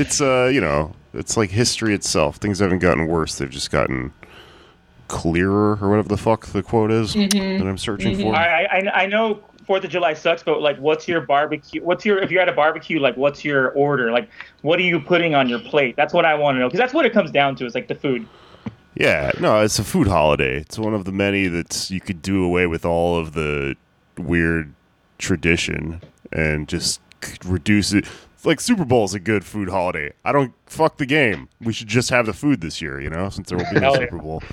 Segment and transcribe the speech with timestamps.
[0.00, 2.36] it's uh, you know, it's like history itself.
[2.36, 4.12] Things haven't gotten worse; they've just gotten
[5.08, 8.34] clearer, or whatever the fuck the quote is that I'm searching for.
[8.34, 11.82] I, I I know Fourth of July sucks, but like, what's your barbecue?
[11.82, 12.98] What's your if you're at a barbecue?
[12.98, 14.10] Like, what's your order?
[14.10, 14.28] Like,
[14.62, 15.94] what are you putting on your plate?
[15.96, 17.66] That's what I want to know because that's what it comes down to.
[17.66, 18.26] Is like the food.
[18.96, 20.56] Yeah, no, it's a food holiday.
[20.56, 23.76] It's one of the many that you could do away with all of the
[24.18, 24.74] weird
[25.18, 27.00] tradition and just
[27.44, 28.06] reduce it.
[28.44, 30.12] Like Super Bowl is a good food holiday.
[30.24, 31.48] I don't fuck the game.
[31.60, 33.94] We should just have the food this year, you know, since there will be no
[33.94, 34.42] Super Bowl.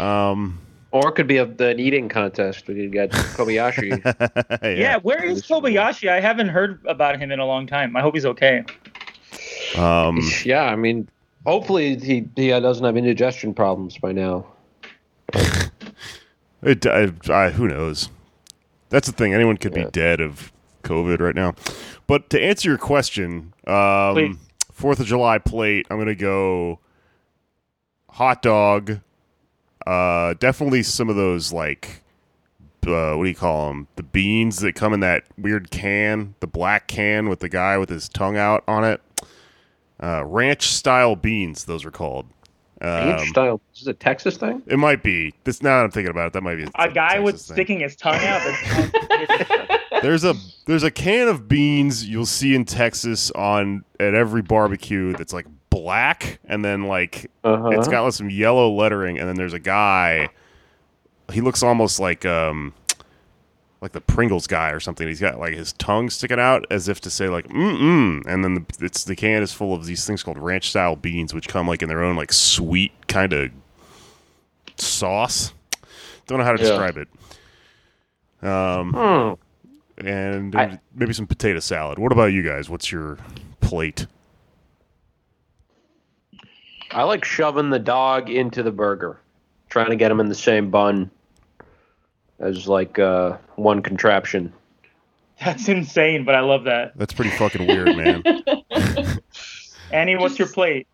[0.00, 0.58] Um,
[0.90, 2.66] Or it could be a, an eating contest.
[2.66, 4.02] We could get Kobayashi.
[4.62, 4.68] yeah.
[4.70, 6.08] Yeah, where is Kobayashi?
[6.08, 7.94] I haven't heard about him in a long time.
[7.96, 8.64] I hope he's okay.
[9.76, 11.08] Um, yeah, I mean,
[11.46, 14.46] hopefully he, he uh, doesn't have indigestion problems by now.
[16.62, 18.08] It, I, I, who knows?
[18.88, 19.34] That's the thing.
[19.34, 19.84] Anyone could Yeah.
[19.84, 20.50] be dead of
[20.82, 21.54] COVID right now.
[22.06, 24.38] But to answer your question, um,
[24.72, 25.86] Fourth of July plate.
[25.90, 26.80] I'm gonna go
[28.10, 29.00] hot dog.
[29.86, 32.02] Uh, definitely some of those like,
[32.86, 33.86] uh, what do you call them?
[33.96, 37.88] The beans that come in that weird can, the black can with the guy with
[37.90, 39.00] his tongue out on it.
[40.02, 42.26] Uh, ranch style beans, those are called.
[42.80, 43.60] Ranch Um, style.
[43.74, 44.60] Is this a Texas thing?
[44.66, 45.32] it might be.
[45.44, 47.54] This now that I'm thinking about it, that might be A guy with thing.
[47.54, 48.42] sticking his tongue out.
[50.04, 50.34] There's a
[50.66, 55.46] there's a can of beans you'll see in Texas on at every barbecue that's like
[55.70, 57.70] black and then like Uh-huh.
[57.70, 60.28] it's got like, some yellow lettering and then there's a guy
[61.32, 62.74] he looks almost like um
[63.80, 65.08] like the Pringles guy or something.
[65.08, 68.44] He's got like his tongue sticking out as if to say like mm mm and
[68.44, 71.48] then the, it's the can is full of these things called ranch style beans which
[71.48, 73.50] come like in their own like sweet kind of
[74.76, 75.52] sauce.
[76.26, 76.68] Don't know how to Yeah.
[76.68, 77.08] describe it.
[78.46, 79.40] Um Hmm.
[79.98, 81.98] And I- maybe some potato salad.
[81.98, 82.68] What about you guys?
[82.68, 83.18] What's your
[83.60, 84.06] plate?
[86.90, 89.18] I like shoving the dog into the burger,
[89.68, 91.10] trying to get him in the same bun
[92.38, 94.52] as like uh, one contraption.
[95.44, 96.96] that's insane, but I love that.
[96.96, 98.22] That's pretty fucking weird, man.
[99.92, 100.86] Annie, what's your plate?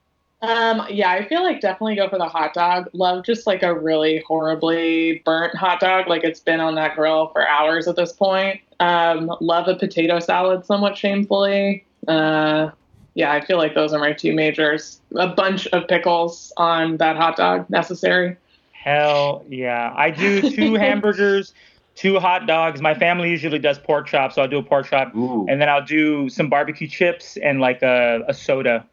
[0.43, 2.89] Um, yeah, I feel like definitely go for the hot dog.
[2.95, 7.29] Love just like a really horribly burnt hot dog, like it's been on that grill
[7.29, 8.61] for hours at this point.
[8.81, 11.85] Um, love a potato salad somewhat shamefully.
[12.09, 12.71] Uh,
[13.15, 15.01] yeah, I feel like those are my two majors.
[15.17, 18.37] A bunch of pickles on that hot dog necessary.
[18.73, 19.93] Hell yeah.
[19.95, 21.53] I do two hamburgers,
[21.95, 22.81] two hot dogs.
[22.81, 25.15] My family usually does pork chop, so I'll do a pork chop.
[25.15, 25.47] Ooh.
[25.51, 28.87] And then I'll do some barbecue chips and like a, a soda.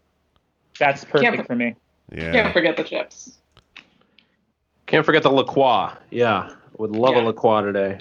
[0.80, 1.76] That's perfect Can't- for me.
[2.16, 2.32] Yeah.
[2.32, 3.38] Can't forget the chips.
[4.86, 5.92] Can't forget the La Croix.
[6.12, 7.22] Yeah, would love Yeah.
[7.22, 7.98] a La Croix today.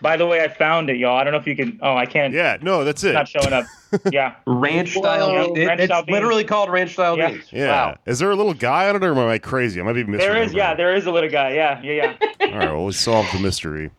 [0.00, 1.16] By the way, I found it, y'all.
[1.16, 1.78] I don't know if you can.
[1.82, 2.32] Oh, I can't.
[2.34, 3.12] Yeah, no, that's it.
[3.12, 3.64] not showing up.
[4.10, 4.34] Yeah.
[4.44, 5.30] Ranch style.
[5.30, 5.54] Whoa.
[5.54, 6.14] It, Ranch it's style beans.
[6.14, 7.30] literally called ranch style Yeah.
[7.30, 7.44] beans.
[7.52, 7.68] Yeah.
[7.68, 7.98] Wow.
[8.06, 9.80] Is there a little guy on it, or am I crazy?
[9.80, 10.18] I might be misremembering.
[10.18, 11.52] There is, yeah, there is a little guy.
[11.52, 12.26] Yeah, yeah, yeah.
[12.52, 13.90] All right, well, we solved the mystery.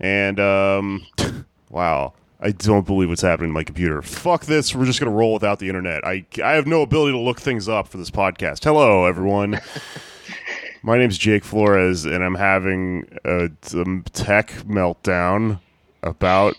[0.00, 1.06] And um,
[1.70, 4.00] wow, I don't believe what's happening to my computer.
[4.00, 4.74] Fuck this.
[4.74, 6.06] We're just gonna roll without the internet.
[6.06, 8.62] I I have no ability to look things up for this podcast.
[8.62, 9.60] Hello, everyone.
[10.82, 15.58] My name's Jake Flores, and I'm having a, some tech meltdown
[16.04, 16.54] about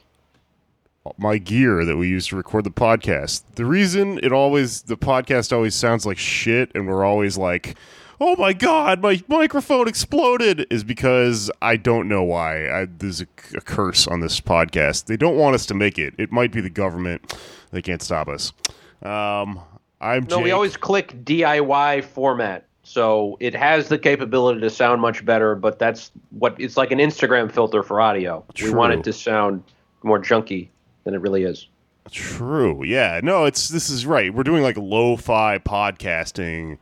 [1.17, 3.43] my gear that we use to record the podcast.
[3.55, 7.77] The reason it always the podcast always sounds like shit and we're always like,
[8.19, 12.69] "Oh my god, my microphone exploded" is because I don't know why.
[12.69, 15.05] I, there's a, a curse on this podcast.
[15.05, 16.13] They don't want us to make it.
[16.17, 17.35] It might be the government.
[17.71, 18.53] They can't stop us.
[19.01, 19.61] Um,
[20.01, 22.65] I'm No, we always click DIY format.
[22.83, 26.97] So it has the capability to sound much better, but that's what it's like an
[26.97, 28.43] Instagram filter for audio.
[28.61, 29.63] We want it to sound
[30.01, 30.69] more junky
[31.03, 31.67] than it really is.
[32.09, 32.83] True.
[32.83, 33.19] Yeah.
[33.21, 34.33] No, it's this is right.
[34.33, 36.79] We're doing like lo-fi podcasting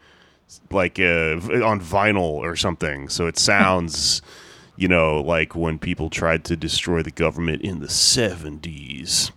[0.71, 3.09] like uh, on vinyl or something.
[3.09, 4.21] So it sounds,
[4.77, 9.31] you know, like when people tried to destroy the government in the 70s.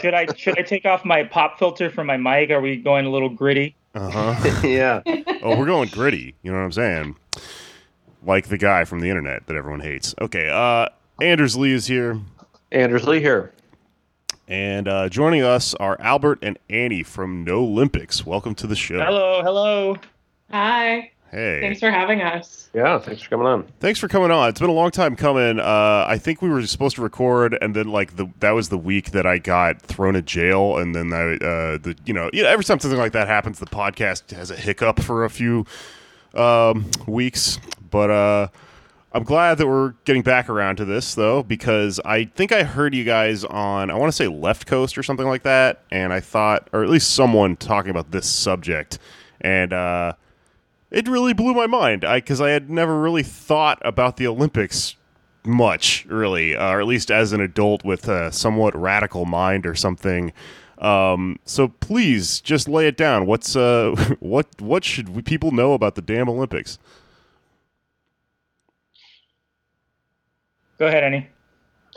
[0.00, 2.50] Should I should I take off my pop filter from my mic?
[2.50, 3.76] Are we going a little gritty?
[3.94, 4.60] Uh-huh.
[4.66, 5.02] yeah.
[5.42, 6.34] oh, we're going gritty.
[6.42, 7.16] You know what I'm saying?
[8.24, 10.16] Like the guy from the internet that everyone hates.
[10.20, 10.48] Okay.
[10.48, 10.88] Uh
[11.22, 12.20] Anders Lee is here.
[12.72, 13.52] Anders Lee here.
[14.48, 18.24] And uh, joining us are Albert and Annie from No Olympics.
[18.24, 18.98] Welcome to the show.
[18.98, 19.96] Hello, hello.
[20.50, 21.10] Hi.
[21.30, 21.60] Hey.
[21.60, 22.70] Thanks for having us.
[22.72, 23.66] Yeah, thanks for coming on.
[23.80, 24.48] Thanks for coming on.
[24.48, 25.60] It's been a long time coming.
[25.60, 28.78] Uh, I think we were supposed to record, and then like the that was the
[28.78, 32.42] week that I got thrown in jail, and then I, uh, the you know, you
[32.42, 35.66] know, every time something like that happens, the podcast has a hiccup for a few
[36.32, 37.58] um, weeks.
[37.90, 38.48] But uh,
[39.12, 42.94] I'm glad that we're getting back around to this though, because I think I heard
[42.94, 46.20] you guys on I want to say Left Coast or something like that, and I
[46.20, 48.98] thought, or at least someone talking about this subject,
[49.42, 49.74] and.
[49.74, 50.14] uh
[50.90, 54.96] it really blew my mind because I, I, had never really thought about the Olympics
[55.44, 59.74] much, really, uh, or at least as an adult with a somewhat radical mind or
[59.74, 60.32] something.
[60.78, 63.26] Um, so please just lay it down.
[63.26, 66.78] What's uh, what what should we, people know about the damn Olympics?
[70.78, 71.28] Go ahead, Annie.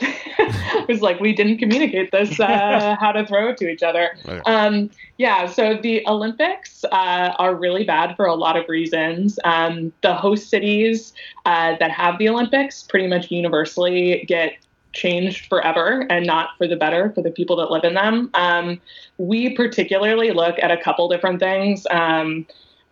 [0.00, 4.16] it was like we didn't communicate this uh, how to throw it to each other.
[4.46, 9.38] Um, yeah, so the Olympics uh, are really bad for a lot of reasons.
[9.44, 11.12] Um, the host cities
[11.46, 14.54] uh, that have the Olympics pretty much universally get
[14.92, 18.30] changed forever and not for the better for the people that live in them.
[18.34, 18.80] Um,
[19.18, 21.86] we particularly look at a couple different things.
[21.90, 22.46] Um,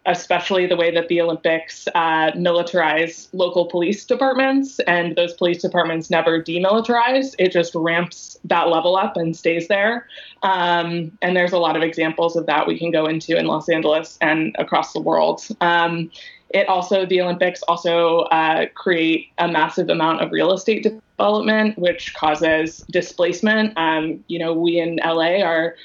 [0.07, 6.11] especially the way that the Olympics uh, militarize local police departments, and those police departments
[6.11, 7.35] never demilitarize.
[7.39, 10.07] It just ramps that level up and stays there.
[10.43, 13.69] Um, and there's a lot of examples of that we can go into in Los
[13.69, 15.47] Angeles and across the world.
[15.61, 16.11] Um,
[16.51, 22.15] it also, the Olympics also uh, create a massive amount of real estate development, which
[22.15, 23.77] causes displacement.
[23.77, 25.77] Um, you know, we in LA are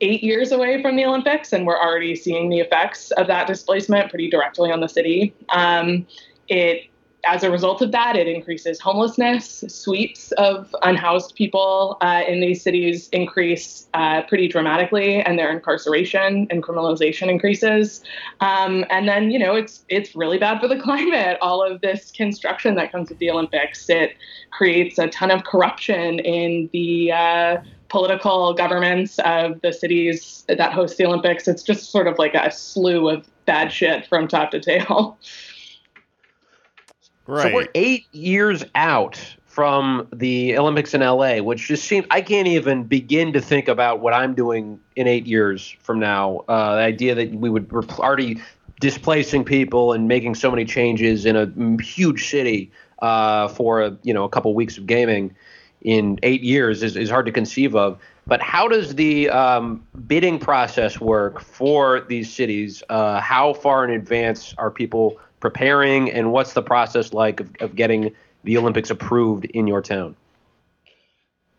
[0.00, 4.10] eight years away from the Olympics, and we're already seeing the effects of that displacement
[4.10, 5.34] pretty directly on the city.
[5.50, 6.06] Um,
[6.48, 6.84] it,
[7.26, 9.62] as a result of that, it increases homelessness.
[9.68, 16.46] Sweeps of unhoused people uh, in these cities increase uh, pretty dramatically, and their incarceration
[16.50, 18.02] and criminalization increases.
[18.40, 21.36] Um, and then, you know, it's it's really bad for the climate.
[21.42, 24.16] All of this construction that comes with the Olympics, it
[24.50, 27.56] creates a ton of corruption in the uh,
[27.90, 31.46] political governments of the cities that host the Olympics.
[31.46, 35.18] It's just sort of like a slew of bad shit from top to tail.
[35.18, 35.20] Right.
[37.30, 42.48] So we're eight years out from the Olympics in LA, which just seems I can't
[42.48, 46.38] even begin to think about what I'm doing in eight years from now.
[46.48, 48.40] Uh, the idea that we would we're already
[48.80, 54.12] displacing people and making so many changes in a huge city uh, for a you
[54.12, 55.34] know a couple weeks of gaming
[55.82, 57.98] in eight years is, is hard to conceive of.
[58.26, 62.82] But how does the um, bidding process work for these cities?
[62.88, 67.74] Uh, how far in advance are people preparing, and what's the process like of, of
[67.74, 70.14] getting the Olympics approved in your town?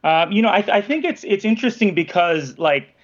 [0.04, 2.96] Um, you know, I, I think it's it's interesting because like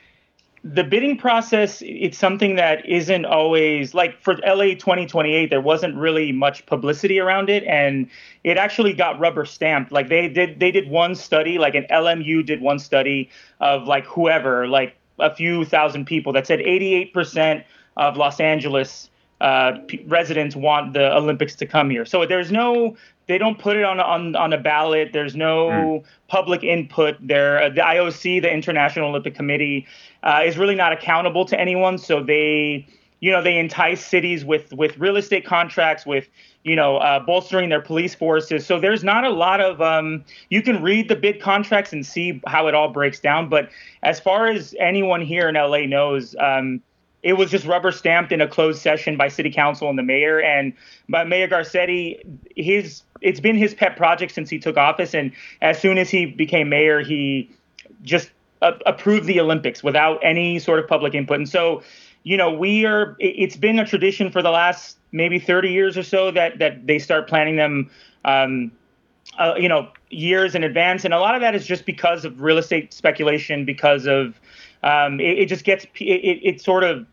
[0.74, 6.32] the bidding process it's something that isn't always like for LA 2028 there wasn't really
[6.32, 8.10] much publicity around it and
[8.44, 9.92] it actually got rubber stamped.
[9.92, 13.30] Like they did they did one study like an LMU did one study
[13.60, 17.64] of like whoever like a few thousand people that said 88%
[17.96, 19.10] of Los Angeles
[19.40, 22.06] uh, p- residents want the Olympics to come here.
[22.06, 25.12] So there's no, they don't put it on on on a ballot.
[25.14, 26.04] There's no mm.
[26.28, 27.62] public input there.
[27.62, 29.86] Uh, the IOC, the International Olympic Committee,
[30.24, 31.98] uh, is really not accountable to anyone.
[31.98, 32.88] So they,
[33.20, 36.28] you know, they entice cities with with real estate contracts, with
[36.64, 38.66] you know, uh, bolstering their police forces.
[38.66, 39.82] So there's not a lot of.
[39.82, 43.50] Um, you can read the bid contracts and see how it all breaks down.
[43.50, 43.70] But
[44.02, 46.36] as far as anyone here in LA knows.
[46.40, 46.82] Um,
[47.24, 50.40] it was just rubber stamped in a closed session by city council and the mayor.
[50.40, 50.74] And
[51.10, 52.20] by mayor garcetti
[52.56, 55.14] his it's been his pet project since he took office.
[55.14, 55.32] And
[55.62, 57.50] as soon as he became mayor he
[58.04, 58.32] just
[58.62, 61.38] uh, approved the olympics without any sort of public input.
[61.38, 61.82] And so
[62.24, 66.04] you know we are it's been a tradition for the last maybe 30 years or
[66.04, 67.90] so that that they start planning them
[68.26, 68.72] um,
[69.40, 71.04] uh, you know years in advance.
[71.04, 74.40] And a lot of that is just because of real estate speculation because of
[74.84, 77.06] um, it, it, just gets it, it sort of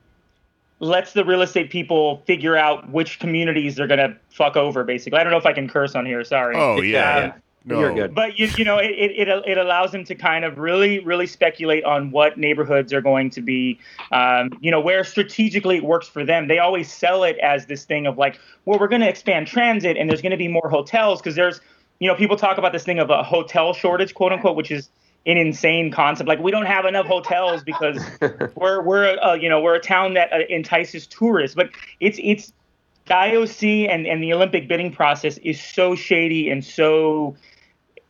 [0.80, 4.85] lets the real estate people figure out which communities they're gonna fuck over.
[4.85, 6.25] Basically, I don't know if I can curse on here.
[6.25, 6.56] Sorry.
[6.56, 7.33] Oh yeah.
[7.35, 7.80] Um, no.
[7.80, 8.14] You're good.
[8.14, 11.83] But you, you know, it, it, it allows them to kind of really, really speculate
[11.85, 13.80] on what neighborhoods are going to be,
[14.12, 16.47] um, you know, where strategically it works for them.
[16.47, 19.97] They always sell it as this thing of like, well, we're going to expand transit
[19.97, 21.62] and there's going to be more hotels because there's,
[22.00, 24.90] you know, people talk about this thing of a hotel shortage, quote unquote, which is
[25.26, 26.28] an insane concept.
[26.28, 27.99] Like we don't have enough hotels because
[28.54, 31.54] we're we're uh, you know we're a town that uh, entices tourists.
[31.54, 32.52] But it's it's
[33.07, 37.37] the IOC and and the Olympic bidding process is so shady and so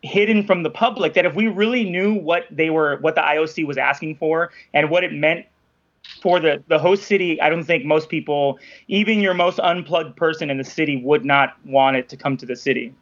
[0.03, 3.67] hidden from the public that if we really knew what they were what the IOC
[3.67, 5.47] was asking for and what it meant
[6.21, 10.51] for the the host city I don't think most people even your most unplugged person
[10.51, 12.93] in the city would not want it to come to the city.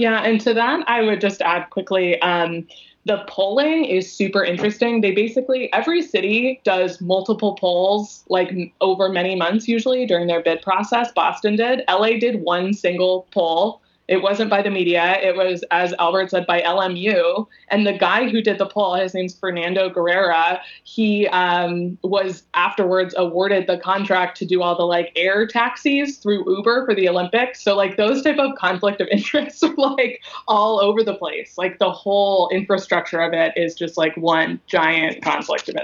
[0.00, 2.66] Yeah, and to that I would just add quickly um,
[3.04, 5.02] the polling is super interesting.
[5.02, 10.62] They basically every city does multiple polls like over many months usually during their bid
[10.62, 11.12] process.
[11.12, 11.82] Boston did.
[11.86, 15.18] LA did one single poll it wasn't by the media.
[15.22, 17.46] It was, as Albert said, by LMU.
[17.68, 20.60] And the guy who did the poll, his name's Fernando Guerra.
[20.82, 26.44] He um, was afterwards awarded the contract to do all the like air taxis through
[26.56, 27.62] Uber for the Olympics.
[27.62, 31.56] So like those type of conflict of interest are like all over the place.
[31.56, 35.76] Like the whole infrastructure of it is just like one giant conflict of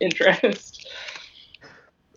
[0.00, 0.88] interest.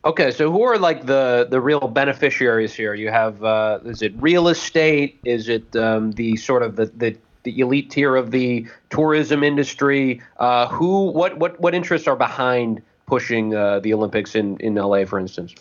[0.05, 2.93] Okay, so who are like the the real beneficiaries here?
[2.93, 5.19] You have uh, is it real estate?
[5.25, 10.21] Is it um, the sort of the, the the elite tier of the tourism industry?
[10.37, 15.03] Uh, who what what what interests are behind pushing uh, the Olympics in in LA,
[15.05, 15.55] for instance?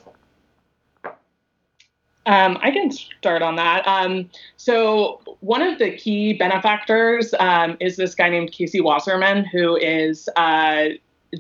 [2.26, 3.87] Um, I can start on that.
[3.87, 9.76] Um, so one of the key benefactors um, is this guy named Casey Wasserman, who
[9.76, 10.88] is uh,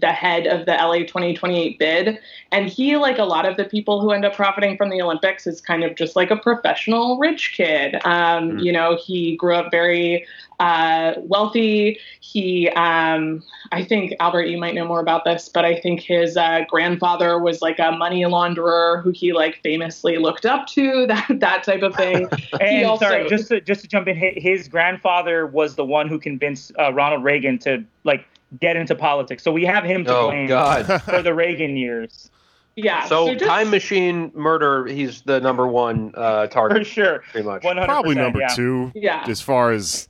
[0.00, 2.18] the head of the LA 2028 bid.
[2.52, 5.46] And he, like a lot of the people who end up profiting from the Olympics,
[5.46, 7.96] is kind of just like a professional rich kid.
[8.04, 8.64] Um, mm.
[8.64, 10.26] You know, he grew up very
[10.60, 11.98] uh, wealthy.
[12.20, 16.36] He, um, I think, Albert, you might know more about this, but I think his
[16.36, 21.26] uh, grandfather was like a money launderer who he like famously looked up to, that,
[21.40, 22.28] that type of thing.
[22.60, 26.18] and also, sorry, just to, just to jump in, his grandfather was the one who
[26.18, 28.26] convinced uh, Ronald Reagan to like
[28.60, 29.42] get into politics.
[29.42, 31.02] So we have him to oh, blame God.
[31.02, 32.30] for the Reagan years.
[32.76, 33.04] Yeah.
[33.06, 36.78] So, so just, time machine murder, he's the number one uh, target.
[36.78, 37.18] For sure.
[37.30, 37.62] Pretty much.
[37.62, 38.48] Probably number yeah.
[38.48, 38.92] two.
[38.94, 39.24] Yeah.
[39.26, 40.08] As far as,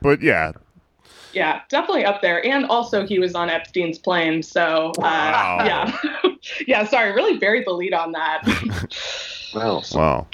[0.00, 0.52] but yeah.
[1.34, 2.44] Yeah, definitely up there.
[2.46, 4.42] And also, he was on Epstein's plane.
[4.42, 5.58] So, uh, wow.
[5.66, 6.30] yeah.
[6.66, 8.42] yeah, sorry, really buried the lead on that.
[9.54, 9.82] wow.
[9.92, 10.26] Wow.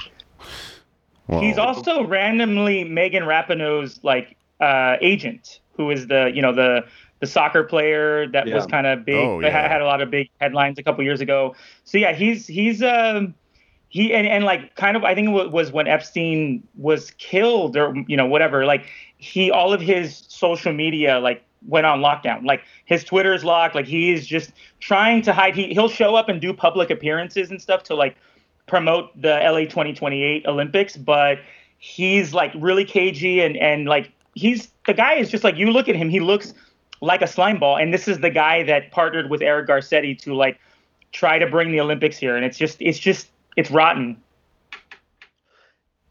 [1.27, 1.39] Wow.
[1.41, 6.85] He's also randomly Megan Rapinoe's like uh, agent who is the you know the
[7.19, 8.55] the soccer player that yeah.
[8.55, 9.49] was kind of big oh, yeah.
[9.49, 11.55] had, had a lot of big headlines a couple years ago.
[11.83, 13.33] So yeah, he's he's um
[13.89, 17.93] he and, and like kind of I think it was when Epstein was killed or
[18.07, 18.85] you know whatever like
[19.17, 23.85] he all of his social media like went on lockdown like his Twitter's locked like
[23.85, 27.61] he is just trying to hide he he'll show up and do public appearances and
[27.61, 28.17] stuff to like
[28.67, 31.39] promote the LA 2028 Olympics but
[31.77, 35.89] he's like really cagey and and like he's the guy is just like you look
[35.89, 36.53] at him, he looks
[37.01, 40.33] like a slime ball, and this is the guy that partnered with Eric Garcetti to
[40.33, 40.59] like
[41.11, 44.17] try to bring the Olympics here, and it's just it's just it's rotten.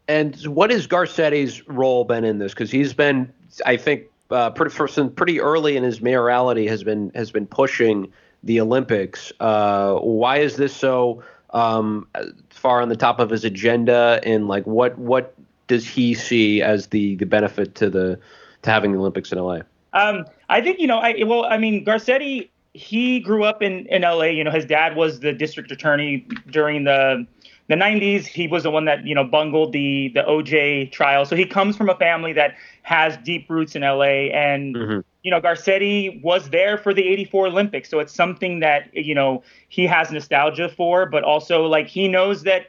[0.09, 2.53] And what has Garcetti's role been in this?
[2.53, 3.33] Because he's been,
[3.65, 8.13] I think, uh, pretty pretty early in his mayoralty has been has been pushing
[8.43, 9.33] the Olympics.
[9.41, 12.07] Uh, why is this so um,
[12.51, 14.21] far on the top of his agenda?
[14.25, 15.35] And like, what what
[15.67, 18.19] does he see as the the benefit to the
[18.63, 19.61] to having the Olympics in LA?
[19.93, 24.03] Um, I think you know, I well, I mean, Garcetti he grew up in in
[24.03, 24.25] LA.
[24.25, 27.27] You know, his dad was the district attorney during the
[27.69, 28.27] the 90s.
[28.27, 31.25] He was the one that you know bungled the the OJ trial.
[31.27, 35.01] So he comes from a family that has deep roots in LA, and mm-hmm.
[35.23, 37.91] you know, Garcetti was there for the '84 Olympics.
[37.91, 42.43] So it's something that you know he has nostalgia for, but also like he knows
[42.45, 42.69] that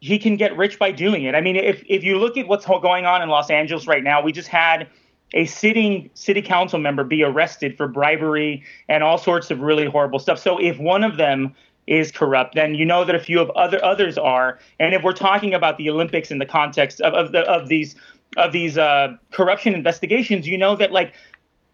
[0.00, 1.34] he can get rich by doing it.
[1.34, 4.22] I mean, if if you look at what's going on in Los Angeles right now,
[4.22, 4.88] we just had
[5.34, 10.18] a sitting city council member be arrested for bribery and all sorts of really horrible
[10.18, 10.38] stuff.
[10.38, 11.54] So if one of them
[11.86, 14.58] is corrupt, then you know that a few of other others are.
[14.78, 17.96] And if we're talking about the Olympics in the context of of, the, of these
[18.36, 21.14] of these uh, corruption investigations, you know that like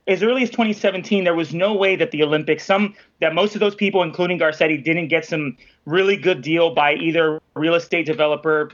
[0.06, 3.61] as early as 2017, there was no way that the Olympics, some that most of
[3.61, 5.56] those people, including Garcetti, didn't get some
[5.87, 8.70] really good deal by either real estate developer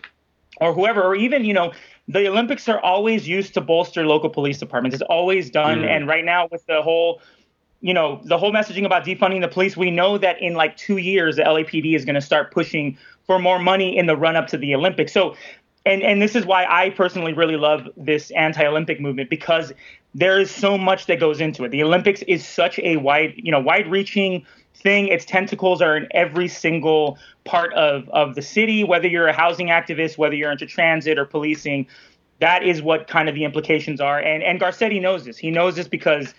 [0.60, 1.72] or whoever, or even you know,
[2.08, 4.94] the Olympics are always used to bolster local police departments.
[4.94, 5.88] It's always done, mm.
[5.88, 7.20] and right now with the whole
[7.80, 10.98] you know the whole messaging about defunding the police we know that in like two
[10.98, 14.46] years the lapd is going to start pushing for more money in the run up
[14.46, 15.34] to the olympics so
[15.86, 19.72] and and this is why I personally really love this anti-Olympic movement because
[20.14, 21.70] there is so much that goes into it.
[21.70, 25.08] The Olympics is such a wide, you know, wide-reaching thing.
[25.08, 28.82] Its tentacles are in every single part of of the city.
[28.84, 31.86] Whether you're a housing activist, whether you're into transit or policing,
[32.40, 34.18] that is what kind of the implications are.
[34.18, 35.38] And and Garcetti knows this.
[35.38, 36.34] He knows this because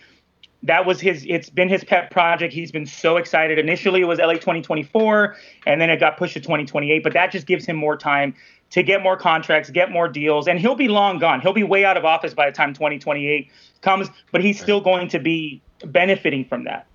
[0.64, 4.20] that was his it's been his pet project he's been so excited initially it was
[4.20, 5.36] la 2024
[5.66, 8.34] and then it got pushed to 2028 but that just gives him more time
[8.72, 11.42] to get more contracts get more deals and he'll be long gone.
[11.42, 13.50] He'll be way out of office by the time 2028
[13.82, 16.88] comes but he's still going to be benefiting from that.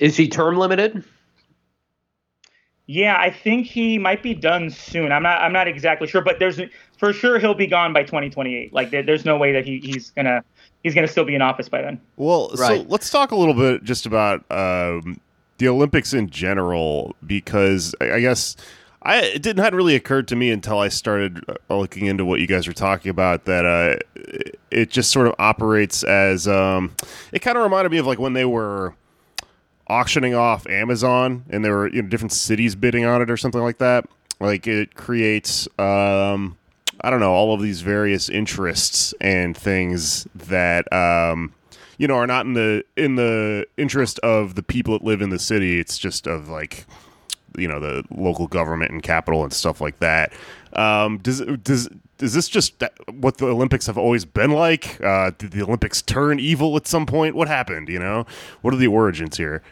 [0.00, 1.04] Is he term limited?
[2.86, 5.10] yeah i think he might be done soon.
[5.10, 6.60] I'm not i'm not exactly sure but there's
[6.98, 10.10] for sure he'll be gone by 2028 like there, there's no way that he, he's
[10.10, 10.44] gonna
[10.84, 12.00] he's gonna still be in office by then.
[12.16, 15.20] Well, so let's talk a little bit just about um,
[15.58, 18.56] the Olympics in general, because I I guess
[19.04, 22.40] I it didn't hadn't really occurred to me until I started uh, looking into what
[22.40, 26.96] you guys were talking about that uh, it- it just sort of operates as um,
[27.30, 28.94] it kind of reminded me of like when they were
[29.86, 33.60] auctioning off Amazon and there were you know different cities bidding on it or something
[33.60, 34.06] like that.
[34.40, 36.56] Like it creates um,
[37.02, 41.54] I don't know all of these various interests and things that um,
[41.98, 45.30] you know are not in the in the interest of the people that live in
[45.30, 45.78] the city.
[45.78, 46.84] It's just of like
[47.56, 50.32] you know the local government and capital and stuff like that.
[50.72, 51.88] Um, does does
[52.20, 55.02] is this just what the Olympics have always been like?
[55.02, 57.34] Uh, did the Olympics turn evil at some point?
[57.34, 57.88] What happened?
[57.88, 58.26] You know,
[58.62, 59.62] what are the origins here?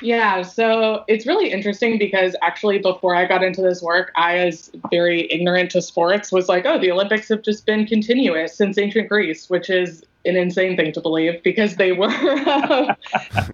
[0.00, 4.70] Yeah, so it's really interesting because actually, before I got into this work, I, as
[4.90, 9.08] very ignorant to sports, was like, oh, the Olympics have just been continuous since ancient
[9.08, 12.08] Greece, which is an insane thing to believe because they were,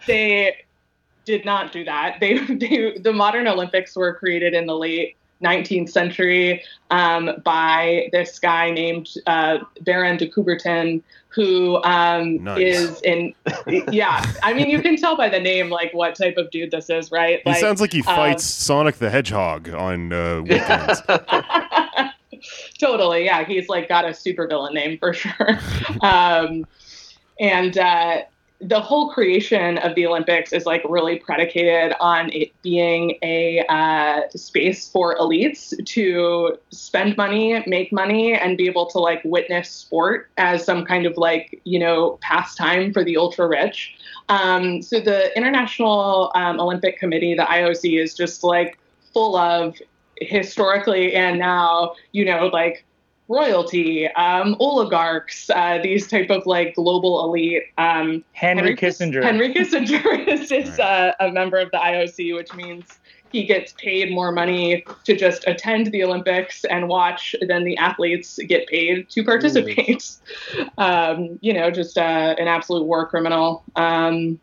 [0.07, 0.57] they
[1.25, 2.19] did not do that.
[2.21, 8.39] They, they, the modern Olympics were created in the late 19th century um, by this
[8.39, 12.61] guy named uh, Baron de Coubertin, who um, Nice.
[12.61, 13.35] is in,
[13.91, 16.89] yeah, I mean, you can tell by the name, like, what type of dude this
[16.89, 17.41] is, right?
[17.45, 21.03] He Like, sounds like he um, fights Sonic the Hedgehog on uh, weekends.
[22.79, 23.45] totally, yeah.
[23.45, 25.59] He's like got a supervillain name for sure.
[26.01, 26.67] um,
[27.41, 28.23] and uh,
[28.61, 34.23] the whole creation of the Olympics is like really predicated on it being a uh,
[34.35, 40.31] space for elites to spend money, make money, and be able to like witness sport
[40.39, 43.95] as some kind of like you know pastime for the ultra rich.
[44.29, 48.79] Um, so the International um, Olympic Committee, the IOC, is just like
[49.13, 49.77] full of
[50.21, 52.85] historically and now, you know, like
[53.29, 57.65] royalty, um, oligarchs, uh, these type of like global elite.
[57.79, 62.53] Um, henry, Kiss- kissinger Henry Kissinger is, is uh, a member of the IOC, which
[62.55, 62.99] means
[63.35, 68.39] he gets paid more money to just attend the Olympics and watch than the athletes
[68.47, 70.13] get paid to participate.
[70.79, 73.65] Um, you know, just uh, an absolute war criminal.
[73.77, 74.39] Um,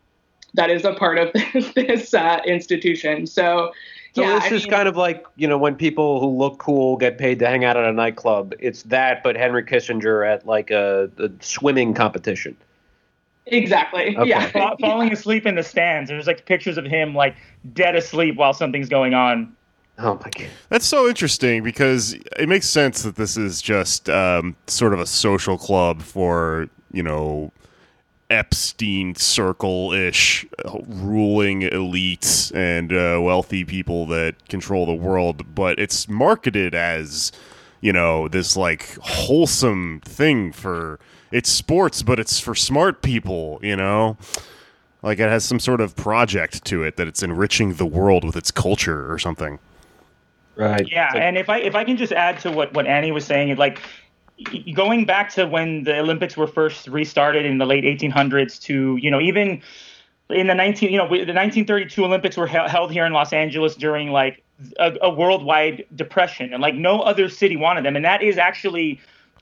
[0.54, 3.28] that is a part of this, this uh, institution.
[3.28, 3.72] So,
[4.14, 6.58] So yeah, this I is mean- kind of like you know when people who look
[6.60, 8.54] cool get paid to hang out at a nightclub.
[8.60, 12.56] It's that, but Henry Kissinger at like a, a swimming competition.
[13.48, 14.16] Exactly.
[14.18, 14.30] Okay.
[14.30, 14.48] Yeah.
[14.50, 17.36] Fa- falling asleep in the stands there's like pictures of him like
[17.74, 19.56] dead asleep while something's going on
[19.98, 20.48] Oh my god!
[20.70, 25.06] That's so interesting because it makes sense that this is just um, sort of a
[25.06, 27.52] social club for you know
[28.32, 30.46] Epstein circle ish
[30.88, 37.32] ruling elites and uh, wealthy people that control the world, but it's marketed as
[37.82, 41.00] you know this like wholesome thing for
[41.32, 43.60] it's sports, but it's for smart people.
[43.62, 44.18] You know.
[45.04, 48.36] Like it has some sort of project to it that it's enriching the world with
[48.36, 49.58] its culture or something.
[50.56, 50.88] Right.
[50.92, 53.56] Yeah, and if I if I can just add to what what Annie was saying,
[53.56, 53.86] like y-
[54.74, 59.12] going back to when the Olympics were first restarted in the late 1800s to you
[59.12, 59.62] know even
[60.30, 63.76] in the 19 you know the 1932 Olympics were hel- held here in Los Angeles
[63.76, 64.44] during like
[64.80, 69.00] a, a worldwide depression and like no other city wanted them and that is actually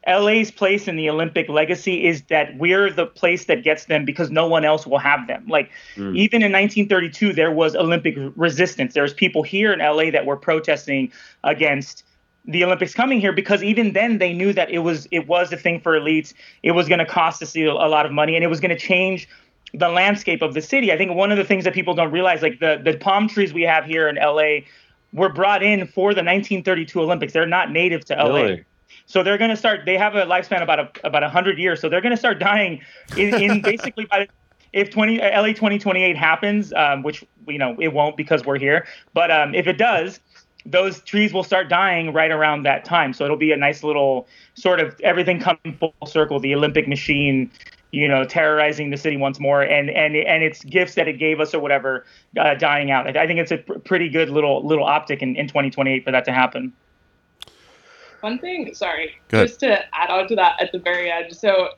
[0.08, 4.32] LA's place in the Olympic legacy is that we're the place that gets them because
[4.32, 5.46] no one else will have them.
[5.48, 6.16] Like Mm.
[6.16, 8.94] even in 1932, there was Olympic resistance.
[8.94, 11.12] There was people here in LA that were protesting
[11.44, 12.06] against
[12.50, 15.58] the Olympics coming here because even then they knew that it was it was a
[15.58, 16.34] thing for elites.
[16.64, 18.80] It was going to cost us a lot of money and it was going to
[18.80, 19.30] change
[19.74, 20.92] the landscape of the city.
[20.92, 23.54] I think one of the things that people don't realize, like the the palm trees
[23.54, 24.66] we have here in LA,
[25.14, 27.34] were brought in for the 1932 Olympics.
[27.34, 28.42] They're not native to LA.
[28.42, 28.66] Really?
[29.06, 29.82] So they're going to start.
[29.86, 31.80] They have a lifespan about a, about hundred years.
[31.80, 32.82] So they're going to start dying
[33.16, 34.28] in, in basically by the,
[34.74, 38.88] if 20 uh, LA 2028 happens, um, which you know it won't because we're here.
[39.14, 40.20] But um, if it does,
[40.66, 43.14] those trees will start dying right around that time.
[43.14, 46.40] So it'll be a nice little sort of everything coming full circle.
[46.40, 47.50] The Olympic machine,
[47.92, 51.40] you know, terrorizing the city once more, and and and its gifts that it gave
[51.40, 52.06] us or whatever
[52.38, 53.16] uh, dying out.
[53.18, 56.26] I think it's a pr- pretty good little little optic in, in 2028 for that
[56.26, 56.74] to happen.
[58.22, 61.34] One thing, sorry, Go just to add on to that at the very end.
[61.34, 61.70] So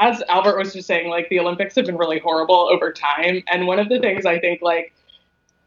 [0.00, 3.42] as Albert was just saying, like the Olympics have been really horrible over time.
[3.48, 4.92] And one of the things I think like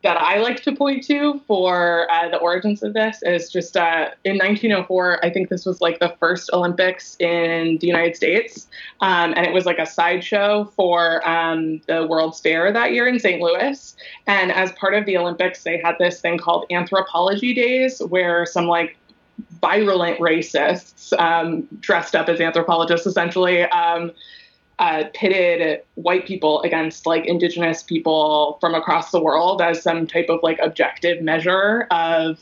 [0.04, 4.12] that I like to point to for uh, the origins of this is just uh,
[4.26, 8.68] in 1904, I think this was like the first Olympics in the United States.
[9.00, 13.18] Um, and it was like a sideshow for um, the World's Fair that year in
[13.18, 13.42] St.
[13.42, 13.96] Louis.
[14.28, 18.68] And as part of the Olympics, they had this thing called Anthropology Days, where some
[18.68, 18.98] like
[19.62, 24.12] virulent racists um, dressed up as anthropologists essentially um,
[24.80, 30.28] uh, pitted white people against like indigenous people from across the world as some type
[30.30, 32.40] of like objective measure of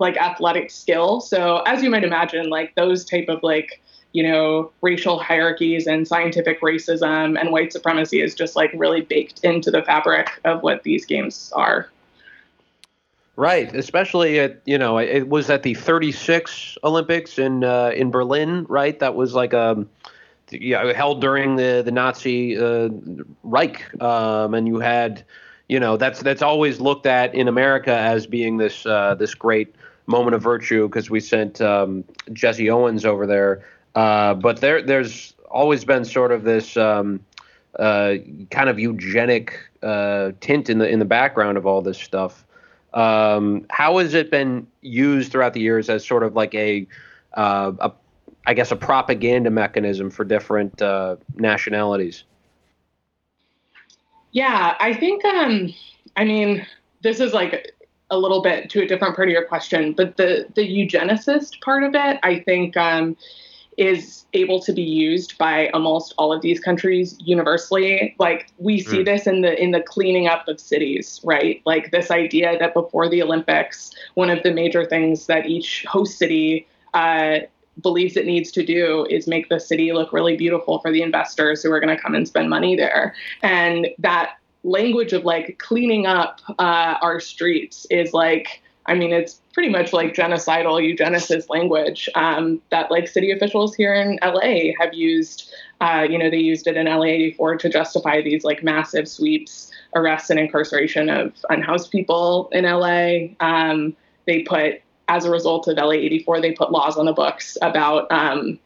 [0.00, 1.20] like athletic skill.
[1.20, 3.80] So as you might imagine, like those type of like
[4.12, 9.44] you know racial hierarchies and scientific racism and white supremacy is just like really baked
[9.44, 11.88] into the fabric of what these games are.
[13.36, 18.66] Right, especially at you know it was at the 36 Olympics in uh, in Berlin,
[18.68, 18.98] right?
[18.98, 19.86] That was like a
[20.52, 22.88] yeah, held during the the Nazi uh,
[23.42, 25.24] Reich, um, and you had,
[25.68, 29.74] you know, that's that's always looked at in America as being this uh, this great
[30.06, 33.64] moment of virtue because we sent um, Jesse Owens over there.
[33.94, 37.20] Uh, but there there's always been sort of this um,
[37.78, 38.14] uh,
[38.50, 42.44] kind of eugenic uh, tint in the in the background of all this stuff.
[42.94, 46.86] Um, how has it been used throughout the years as sort of like a
[47.34, 47.92] uh, a
[48.48, 52.24] I guess, a propaganda mechanism for different uh, nationalities?
[54.32, 55.74] Yeah, I think, um,
[56.16, 56.66] I mean,
[57.02, 57.72] this is like
[58.10, 61.84] a little bit to a different part of your question, but the the eugenicist part
[61.84, 63.18] of it, I think, um,
[63.76, 68.16] is able to be used by almost all of these countries universally.
[68.18, 69.04] Like we see mm.
[69.04, 71.60] this in the in the cleaning up of cities, right?
[71.66, 76.16] Like this idea that before the Olympics, one of the major things that each host
[76.16, 77.40] city uh,
[77.82, 81.62] believes it needs to do is make the city look really beautiful for the investors
[81.62, 83.14] who are going to come and spend money there.
[83.42, 89.40] And that language of like cleaning up uh, our streets is like, I mean, it's
[89.52, 94.94] pretty much like genocidal eugenicist language um, that like city officials here in LA have
[94.94, 95.52] used.
[95.80, 99.70] Uh, you know, they used it in LA 84 to justify these like massive sweeps,
[99.94, 103.34] arrests, and incarceration of unhoused people in LA.
[103.40, 103.94] Um,
[104.26, 108.06] they put as a result of LA 84, they put laws on the books about
[108.10, 108.58] um,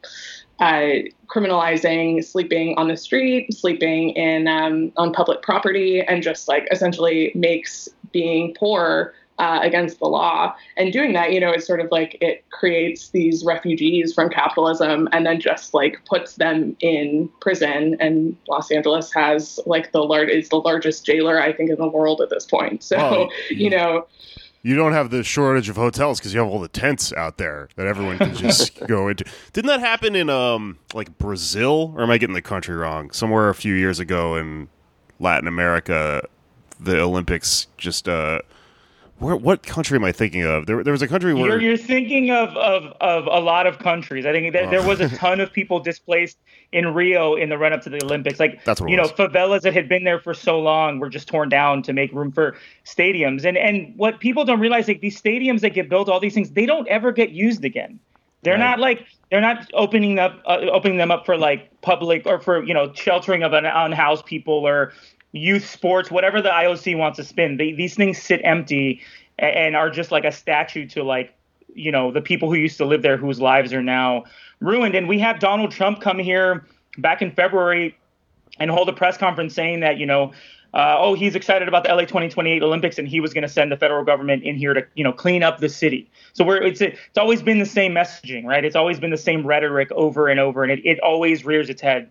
[0.58, 6.68] uh, criminalizing sleeping on the street, sleeping in um, on public property, and just like
[6.70, 10.54] essentially makes being poor uh, against the law.
[10.76, 15.08] And doing that, you know, it's sort of like it creates these refugees from capitalism
[15.10, 17.96] and then just like puts them in prison.
[17.98, 21.88] And Los Angeles has like the large is the largest jailer I think in the
[21.88, 22.84] world at this point.
[22.84, 24.06] So you know
[24.62, 27.68] you don't have the shortage of hotels because you have all the tents out there
[27.76, 29.24] that everyone can just go into.
[29.52, 33.10] Didn't that happen in um like Brazil, or am I getting the country wrong?
[33.10, 34.68] Somewhere a few years ago in
[35.18, 36.22] Latin America,
[36.78, 38.40] the Olympics just uh
[39.22, 40.66] where, what country am I thinking of?
[40.66, 43.78] There, there was a country where you're, you're thinking of, of, of a lot of
[43.78, 44.26] countries.
[44.26, 44.70] I think that oh.
[44.70, 46.38] there was a ton of people displaced
[46.72, 48.40] in Rio in the run up to the Olympics.
[48.40, 51.28] Like That's what you know, favelas that had been there for so long were just
[51.28, 53.44] torn down to make room for stadiums.
[53.44, 56.50] And and what people don't realize, like these stadiums that get built, all these things,
[56.50, 58.00] they don't ever get used again.
[58.42, 58.60] They're right.
[58.60, 62.64] not like they're not opening up uh, opening them up for like public or for
[62.64, 64.92] you know sheltering of an unhoused people or
[65.32, 67.56] youth sports, whatever the IOC wants to spin.
[67.56, 69.00] They, these things sit empty
[69.38, 71.34] and, are just like a statue to like
[71.74, 74.24] you know the people who used to live there whose lives are now
[74.60, 74.94] ruined.
[74.94, 76.66] And we had Donald Trump come here
[76.98, 77.96] back in February
[78.60, 80.32] and hold a press conference saying that you know.
[80.74, 83.70] Uh, oh, he's excited about the LA 2028 Olympics, and he was going to send
[83.70, 86.10] the federal government in here to, you know, clean up the city.
[86.32, 88.64] So we're it's it's always been the same messaging, right?
[88.64, 91.82] It's always been the same rhetoric over and over, and it, it always rears its
[91.82, 92.10] head.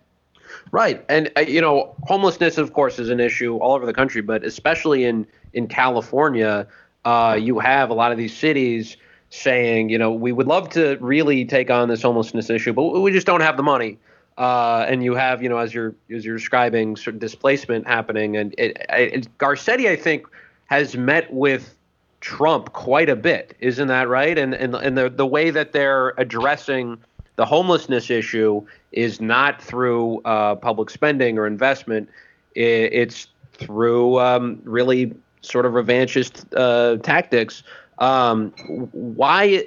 [0.70, 4.22] Right, and uh, you know, homelessness, of course, is an issue all over the country,
[4.22, 6.66] but especially in in California,
[7.04, 8.96] uh, you have a lot of these cities
[9.30, 13.10] saying, you know, we would love to really take on this homelessness issue, but we
[13.10, 13.98] just don't have the money.
[14.38, 18.36] Uh, and you have, you know, as you're as you're describing, sort of displacement happening,
[18.36, 20.26] and it, it, Garcetti, I think,
[20.66, 21.76] has met with
[22.22, 24.38] Trump quite a bit, isn't that right?
[24.38, 26.98] And and and the the way that they're addressing
[27.36, 32.08] the homelessness issue is not through uh, public spending or investment.
[32.54, 37.62] It's through um, really sort of revanchist uh, tactics.
[37.98, 38.50] Um,
[38.92, 39.64] why?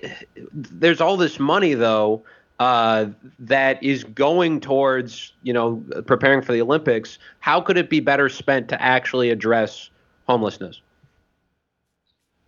[0.54, 2.24] There's all this money though
[2.60, 3.08] uh,
[3.40, 7.18] that is going towards you know preparing for the Olympics.
[7.40, 9.90] How could it be better spent to actually address
[10.28, 10.82] homelessness?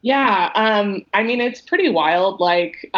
[0.02, 2.40] Yeah, um, I mean it's pretty wild.
[2.40, 2.90] Like.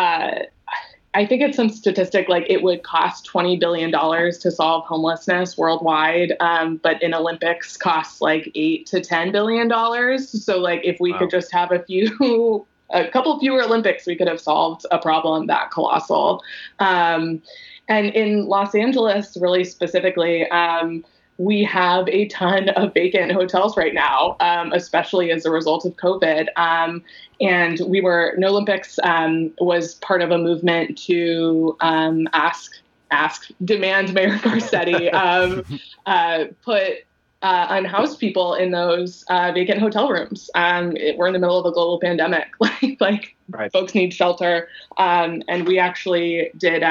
[1.13, 5.57] I think it's some statistic like it would cost twenty billion dollars to solve homelessness
[5.57, 10.43] worldwide, um, but in Olympics costs like eight to ten billion dollars.
[10.43, 11.19] So like if we wow.
[11.19, 15.47] could just have a few, a couple fewer Olympics, we could have solved a problem
[15.47, 16.43] that colossal.
[16.77, 17.41] Um,
[17.87, 20.47] and in Los Angeles, really specifically.
[20.51, 21.03] Um,
[21.39, 25.95] we have a ton of vacant hotels right now, um, especially as a result of
[25.95, 26.47] COVID.
[26.57, 27.01] Um,
[27.39, 32.73] and we were, No Olympics um, was part of a movement to um, ask,
[33.09, 35.63] ask, demand Mayor Garcetti um,
[36.05, 37.05] uh, put
[37.41, 40.49] uh, unhoused people in those uh, vacant hotel rooms.
[40.55, 42.49] Um, it, we're in the middle of a global pandemic.
[42.59, 43.71] like, like right.
[43.71, 44.67] folks need shelter.
[44.97, 46.83] and we actually did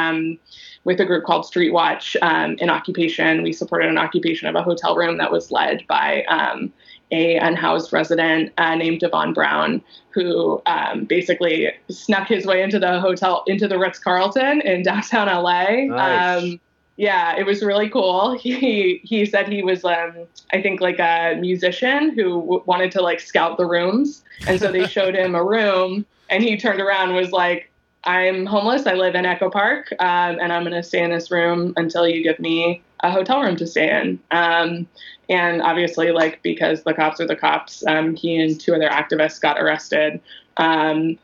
[0.84, 3.42] with a group called Street Watch, um, an occupation.
[3.42, 6.72] We supported an occupation of a hotel room that was led by um,
[7.10, 13.00] a unhoused resident uh, named Devon Brown, who um, basically snuck his way into the
[13.00, 15.84] hotel, into the Ritz Carlton in downtown LA.
[15.86, 16.42] Nice.
[16.42, 16.60] Um,
[16.98, 18.36] yeah, it was really cool.
[18.42, 23.02] He he said he was, um, I think, like a musician who w- wanted to
[23.02, 27.14] like scout the rooms, and so they showed him a room, and he turned around
[27.14, 27.70] was like,
[28.04, 28.86] I'm homeless.
[28.86, 32.22] I live in Echo Park, um, and I'm to stay in this room until you
[32.22, 34.18] give me a hotel room to stay in.
[34.32, 34.88] Um,
[35.28, 39.40] and obviously, like because the cops are the cops, um, he and two other activists
[39.40, 40.20] got arrested
[40.56, 41.16] um,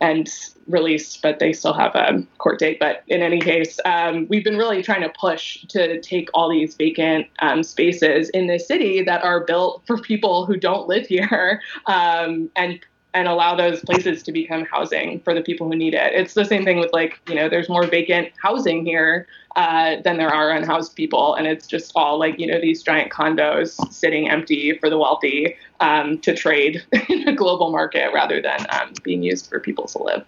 [0.00, 0.28] and
[0.66, 2.78] released, but they still have a court date.
[2.80, 6.74] But in any case, um, we've been really trying to push to take all these
[6.74, 11.60] vacant um, spaces in this city that are built for people who don't live here
[11.86, 12.80] and
[13.16, 16.12] and allow those places to become housing for the people who need it.
[16.12, 19.26] It's the same thing with like, you know, there's more vacant housing here
[19.56, 21.34] uh, than there are unhoused people.
[21.34, 25.56] And it's just all like, you know, these giant condos sitting empty for the wealthy
[25.80, 30.02] um, to trade in a global market rather than um, being used for people to
[30.02, 30.26] live.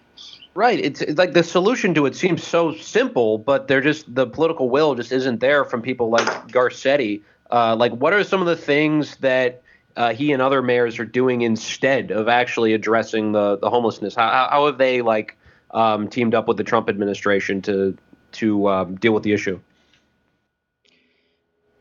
[0.55, 0.79] Right.
[0.79, 4.71] It's, it's, like the solution to it seems so simple, but they're just the political
[4.71, 7.21] will just isn't there from people like Garcetti.
[7.51, 9.61] Uh, like, what are some of the things that
[9.95, 14.15] uh, he and other mayors are doing instead of actually addressing the the homelessness?
[14.15, 15.37] How, how have they like
[15.71, 17.97] um, teamed up with the Trump administration to
[18.33, 19.59] to um, deal with the issue?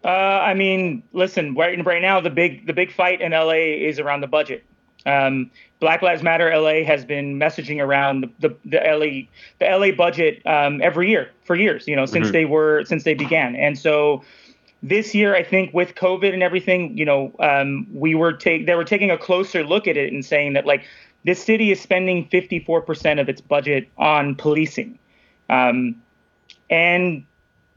[0.04, 3.98] Uh, I mean, listen, right, right now the big the big fight in LA is
[3.98, 4.64] around the budget.
[5.06, 9.94] Um, Black Lives Matter LA has been messaging around the, the, the LA the LA
[9.94, 12.32] budget um, every year for years, you know, since mm-hmm.
[12.32, 14.22] they were since they began, and so
[14.82, 18.74] this year, I think with COVID and everything, you know, um, we were take they
[18.74, 20.84] were taking a closer look at it and saying that like
[21.24, 24.98] this city is spending 54% of its budget on policing,
[25.50, 26.00] um,
[26.70, 27.24] and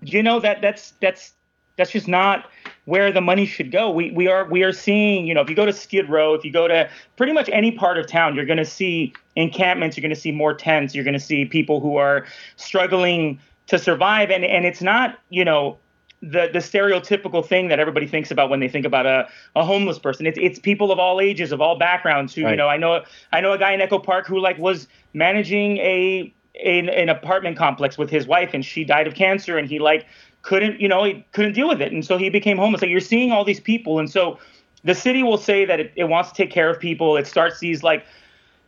[0.01, 1.33] you know that that's that's
[1.77, 2.45] that's just not
[2.85, 3.89] where the money should go.
[3.89, 6.45] We we are we are seeing, you know, if you go to Skid Row, if
[6.45, 6.87] you go to
[7.17, 10.31] pretty much any part of town, you're going to see encampments, you're going to see
[10.31, 14.81] more tents, you're going to see people who are struggling to survive and and it's
[14.81, 15.77] not, you know,
[16.21, 19.97] the the stereotypical thing that everybody thinks about when they think about a, a homeless
[19.97, 20.27] person.
[20.27, 22.51] It's it's people of all ages, of all backgrounds who, right.
[22.51, 23.03] you know, I know
[23.33, 27.57] I know a guy in Echo Park who like was managing a, a an apartment
[27.57, 30.05] complex with his wife and she died of cancer and he like
[30.43, 31.91] couldn't, you know, he couldn't deal with it.
[31.91, 32.81] And so he became homeless.
[32.81, 34.37] Like you're seeing all these people and so
[34.83, 37.17] the city will say that it, it wants to take care of people.
[37.17, 38.05] It starts these like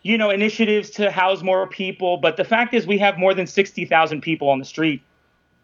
[0.01, 3.45] you know initiatives to house more people, but the fact is we have more than
[3.45, 5.03] 60,000 people on the street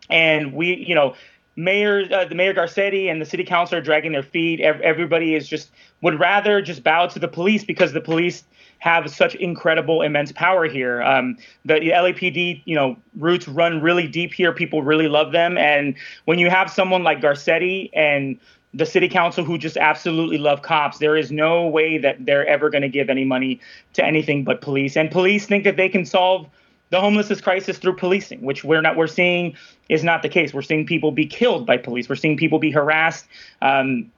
[0.10, 1.16] and we, you know,
[1.56, 4.60] mayor, uh, the mayor Garcetti and the city council are dragging their feet.
[4.62, 8.44] Everybody is just would rather just bow to the police because the police
[8.80, 11.02] have such incredible, immense power here.
[11.02, 14.54] Um, the LAPD, you know, roots run really deep here.
[14.54, 18.40] People really love them, and when you have someone like Garcetti and
[18.74, 22.70] the city council who just absolutely love cops, there is no way that they're ever
[22.70, 23.60] going to give any money
[23.94, 24.96] to anything but police.
[24.96, 26.48] And police think that they can solve
[26.90, 29.56] the homelessness crisis through policing, which we're not we're seeing
[29.90, 30.54] is not the case.
[30.54, 32.10] We're seeing people be killed by police.
[32.10, 33.28] We're seeing people be harassed.
[33.62, 34.12] Um,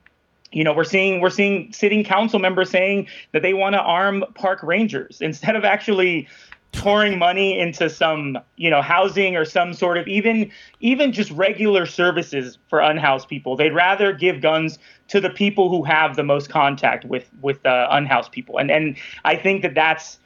[0.52, 4.24] you know, we're seeing we're seeing sitting council members saying that they want to arm
[4.34, 6.28] park rangers instead of actually
[6.72, 11.84] pouring money into some you know housing or some sort of even even just regular
[11.84, 16.48] services for unhoused people they'd rather give guns to the people who have the most
[16.48, 20.18] contact with with uh, unhoused people and and i think that that's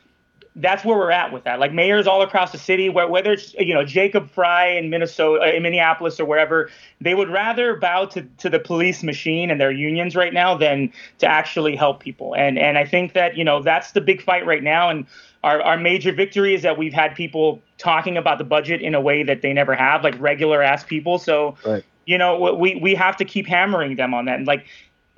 [0.57, 1.61] that's where we're at with that.
[1.61, 5.47] Like mayors all across the city, whether it's you know Jacob Frey in Minnesota, uh,
[5.53, 9.71] in Minneapolis, or wherever, they would rather bow to, to the police machine and their
[9.71, 12.35] unions right now than to actually help people.
[12.35, 14.89] And and I think that you know that's the big fight right now.
[14.89, 15.07] And
[15.45, 19.01] our our major victory is that we've had people talking about the budget in a
[19.01, 21.19] way that they never have, like regular ass people.
[21.19, 21.57] So.
[21.65, 21.85] Right.
[22.09, 24.37] You know, we we have to keep hammering them on that.
[24.39, 24.65] And like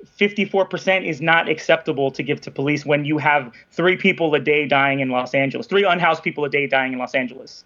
[0.05, 4.67] 54% is not acceptable to give to police when you have three people a day
[4.67, 7.65] dying in Los Angeles, three unhoused people a day dying in Los Angeles.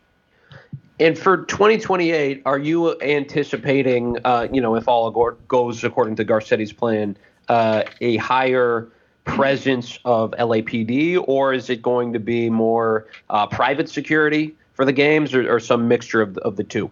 [1.00, 5.10] And for 2028, are you anticipating, uh, you know, if all
[5.48, 7.18] goes according to Garcetti's plan,
[7.50, 8.88] uh, a higher
[9.26, 14.92] presence of LAPD, or is it going to be more uh, private security for the
[14.92, 16.90] games, or, or some mixture of the, of the two?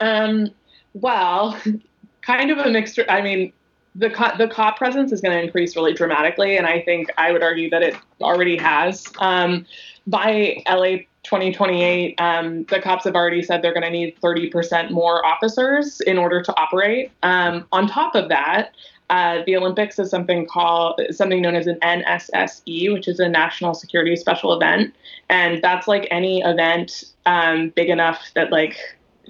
[0.00, 0.50] Um,
[0.94, 1.58] well,
[2.22, 3.04] kind of a mixture.
[3.08, 3.52] I mean,
[3.94, 7.32] the cop, the cop presence is going to increase really dramatically, and I think I
[7.32, 9.06] would argue that it already has.
[9.18, 9.66] Um,
[10.06, 15.24] by LA 2028, um, the cops have already said they're going to need 30% more
[15.24, 17.12] officers in order to operate.
[17.22, 18.72] Um, on top of that,
[19.10, 23.74] uh, the Olympics is something called something known as an NSSE, which is a National
[23.74, 24.94] Security Special Event,
[25.28, 28.76] and that's like any event um, big enough that like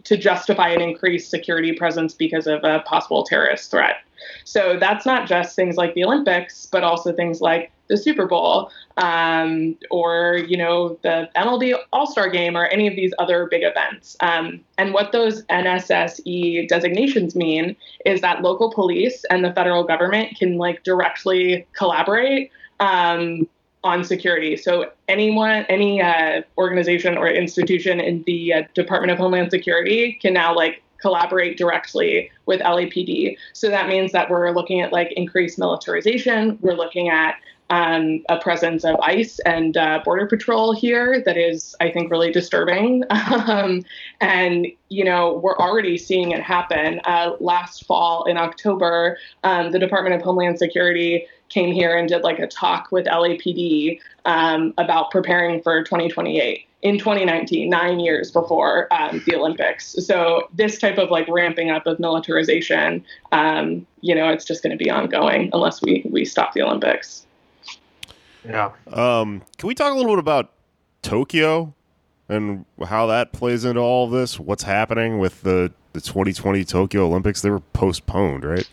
[0.04, 3.96] to justify an increased security presence because of a possible terrorist threat.
[4.44, 8.70] So that's not just things like the Olympics, but also things like the Super Bowl
[8.96, 13.62] um, or you know the MLB All Star Game or any of these other big
[13.62, 14.16] events.
[14.20, 20.36] Um, and what those NSSE designations mean is that local police and the federal government
[20.38, 22.50] can like directly collaborate.
[22.80, 23.46] Um,
[23.84, 24.56] on security.
[24.56, 30.32] So anyone, any uh, organization or institution in the uh, Department of Homeland Security can
[30.32, 33.36] now like collaborate directly with LAPD.
[33.52, 36.58] So that means that we're looking at like increased militarization.
[36.62, 37.34] We're looking at
[37.68, 42.30] um, a presence of ICE and uh, Border Patrol here that is, I think, really
[42.30, 43.04] disturbing.
[43.10, 43.84] um,
[44.20, 47.00] and, you know, we're already seeing it happen.
[47.04, 52.22] Uh, last fall in October, um, the Department of Homeland Security came here and did
[52.22, 58.92] like a talk with LAPD um, about preparing for 2028 in 2019, nine years before
[58.92, 59.94] um, the Olympics.
[60.04, 64.76] So this type of like ramping up of militarization, um, you know, it's just going
[64.76, 67.24] to be ongoing unless we we stop the Olympics.
[68.44, 68.72] Yeah.
[68.92, 70.52] Um, can we talk a little bit about
[71.02, 71.72] Tokyo
[72.28, 74.38] and how that plays into all of this?
[74.40, 77.40] What's happening with the the 2020 Tokyo Olympics?
[77.40, 78.68] They were postponed, right?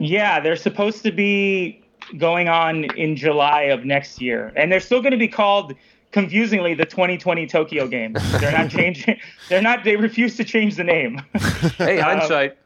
[0.00, 1.82] Yeah, they're supposed to be
[2.18, 5.74] going on in July of next year, and they're still going to be called
[6.12, 8.18] confusingly the 2020 Tokyo Games.
[8.40, 9.18] They're not changing.
[9.48, 9.84] They're not.
[9.84, 11.20] They refuse to change the name.
[11.78, 12.56] hey, Um, hindsight.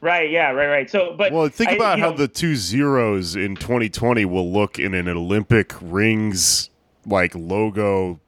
[0.00, 0.30] right.
[0.30, 0.50] Yeah.
[0.50, 0.68] Right.
[0.68, 0.90] Right.
[0.90, 4.52] So, but Well, think I- about you how know, the two zeros in 2020 will
[4.52, 6.70] look in an Olympic rings
[7.06, 8.20] like logo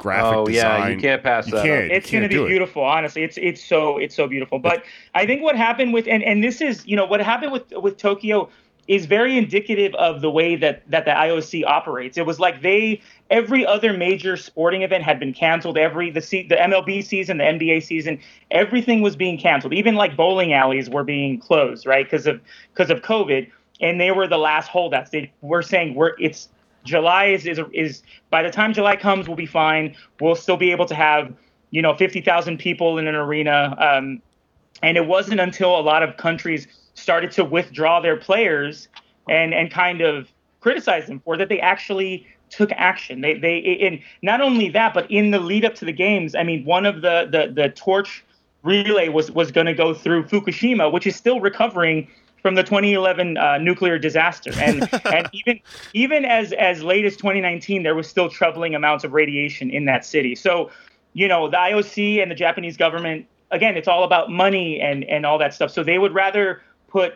[0.00, 1.64] graphic Oh yeah, you can't pass You that.
[1.64, 1.84] can't.
[1.90, 1.96] Up.
[1.96, 2.48] it's going to can't do be it.
[2.48, 4.82] beautiful honestly it's it's so it's so beautiful but
[5.14, 7.96] i think what happened with and and this is you know what happened with with
[7.98, 8.48] tokyo
[8.88, 13.00] is very indicative of the way that that the ioc operates it was like they
[13.30, 17.82] every other major sporting event had been canceled every the the mlb season the nba
[17.82, 18.18] season
[18.50, 22.40] everything was being canceled even like bowling alleys were being closed right because of
[22.72, 23.48] because of covid
[23.82, 26.48] and they were the last holdouts they were saying we're it's
[26.84, 29.94] July is, is is by the time July comes, we'll be fine.
[30.20, 31.32] We'll still be able to have
[31.70, 33.76] you know fifty thousand people in an arena.
[33.78, 34.22] Um,
[34.82, 38.88] and it wasn't until a lot of countries started to withdraw their players
[39.28, 40.28] and and kind of
[40.60, 43.20] criticize them for that they actually took action.
[43.20, 46.42] They they and not only that, but in the lead up to the games, I
[46.42, 48.24] mean, one of the the the torch
[48.62, 52.08] relay was was going to go through Fukushima, which is still recovering
[52.42, 55.60] from the 2011 uh, nuclear disaster, and and even
[55.92, 60.04] even as as late as 2019, there was still troubling amounts of radiation in that
[60.04, 60.34] city.
[60.34, 60.70] So,
[61.12, 65.26] you know, the IOC and the Japanese government, again, it's all about money and and
[65.26, 65.70] all that stuff.
[65.70, 67.14] So they would rather put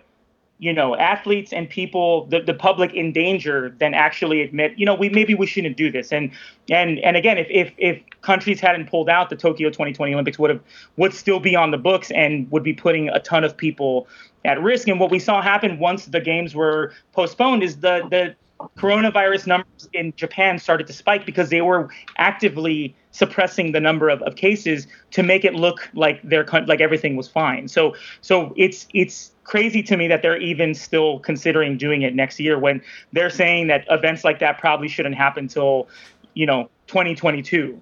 [0.58, 4.94] you know athletes and people the, the public in danger than actually admit you know
[4.94, 6.30] we maybe we shouldn't do this and
[6.70, 10.50] and and again if if if countries hadn't pulled out the Tokyo 2020 Olympics would
[10.50, 10.60] have
[10.96, 14.06] would still be on the books and would be putting a ton of people
[14.44, 18.34] at risk and what we saw happen once the games were postponed is the the
[18.76, 24.22] coronavirus numbers in Japan started to spike because they were actively suppressing the number of,
[24.22, 27.68] of cases to make it look like their like everything was fine.
[27.68, 32.40] So so it's it's crazy to me that they're even still considering doing it next
[32.40, 32.80] year when
[33.12, 35.88] they're saying that events like that probably shouldn't happen till
[36.34, 37.80] you know 2022.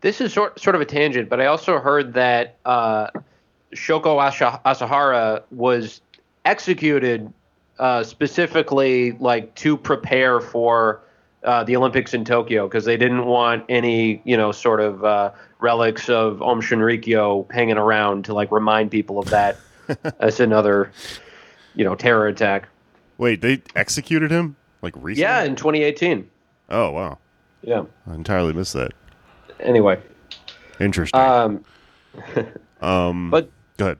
[0.00, 3.08] This is sort sort of a tangent, but I also heard that uh,
[3.74, 4.18] Shoko
[4.64, 6.00] Asahara was
[6.44, 7.32] executed
[7.78, 11.00] uh, specifically like to prepare for
[11.44, 15.30] uh, the Olympics in Tokyo because they didn't want any you know sort of uh,
[15.60, 19.56] relics of Aum Shinrikyo hanging around to like remind people of that
[20.20, 20.90] as another
[21.74, 22.68] you know terror attack.
[23.18, 25.22] Wait, they executed him like recently?
[25.22, 26.28] Yeah, in 2018.
[26.70, 27.18] Oh wow,
[27.62, 27.84] Yeah.
[28.06, 28.92] I entirely missed that.
[29.60, 29.98] Anyway,
[30.78, 31.20] Interesting.
[31.20, 31.64] um,
[32.80, 33.50] um, but
[33.80, 33.98] go ahead.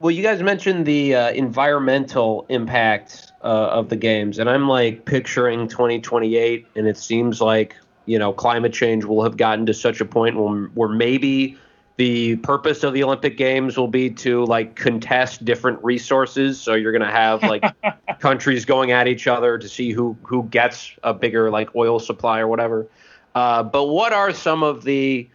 [0.00, 5.06] Well, you guys mentioned the uh, environmental impact uh, of the games, and I'm like
[5.06, 10.00] picturing 2028, and it seems like you know climate change will have gotten to such
[10.00, 11.56] a point where, where maybe
[11.96, 16.60] the purpose of the Olympic Games will be to like contest different resources.
[16.60, 17.64] So you're going to have like
[18.18, 22.40] countries going at each other to see who who gets a bigger like oil supply
[22.40, 22.88] or whatever.
[23.34, 25.28] Uh, but what are some of the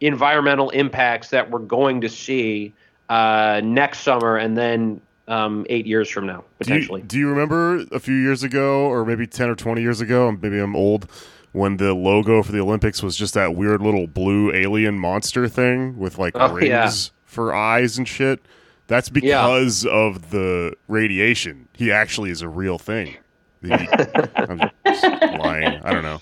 [0.00, 2.72] environmental impacts that we're going to see
[3.08, 7.02] uh, next summer and then um, eight years from now potentially?
[7.02, 10.00] Do you, do you remember a few years ago, or maybe ten or twenty years
[10.00, 10.30] ago?
[10.32, 11.10] Maybe I'm old
[11.52, 15.98] when the logo for the Olympics was just that weird little blue alien monster thing
[15.98, 16.90] with like Oh, rings yeah.
[17.24, 18.40] for eyes and shit.
[18.88, 21.66] That's because of the radiation.
[21.72, 23.16] He actually is a real thing.
[23.62, 23.72] He-
[24.36, 25.80] I'm just lying.
[25.82, 26.20] I don't know.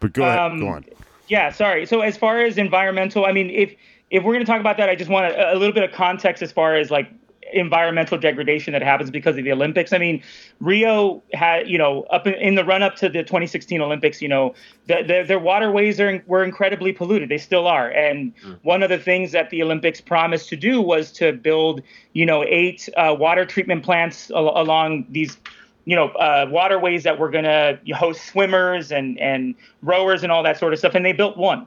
[0.00, 0.38] but go ahead.
[0.38, 0.84] Um, go on.
[1.32, 1.86] Yeah, sorry.
[1.86, 3.74] So as far as environmental, I mean, if
[4.10, 5.90] if we're going to talk about that, I just want a, a little bit of
[5.90, 7.10] context as far as like
[7.54, 9.94] environmental degradation that happens because of the Olympics.
[9.94, 10.22] I mean,
[10.60, 14.28] Rio had, you know, up in, in the run up to the 2016 Olympics, you
[14.28, 14.54] know,
[14.88, 17.30] the, the, their waterways are were incredibly polluted.
[17.30, 17.88] They still are.
[17.88, 21.80] And one of the things that the Olympics promised to do was to build,
[22.12, 25.38] you know, eight uh, water treatment plants al- along these
[25.84, 30.42] you know, uh, waterways that were going to host swimmers and, and rowers and all
[30.42, 30.94] that sort of stuff.
[30.94, 31.66] And they built one.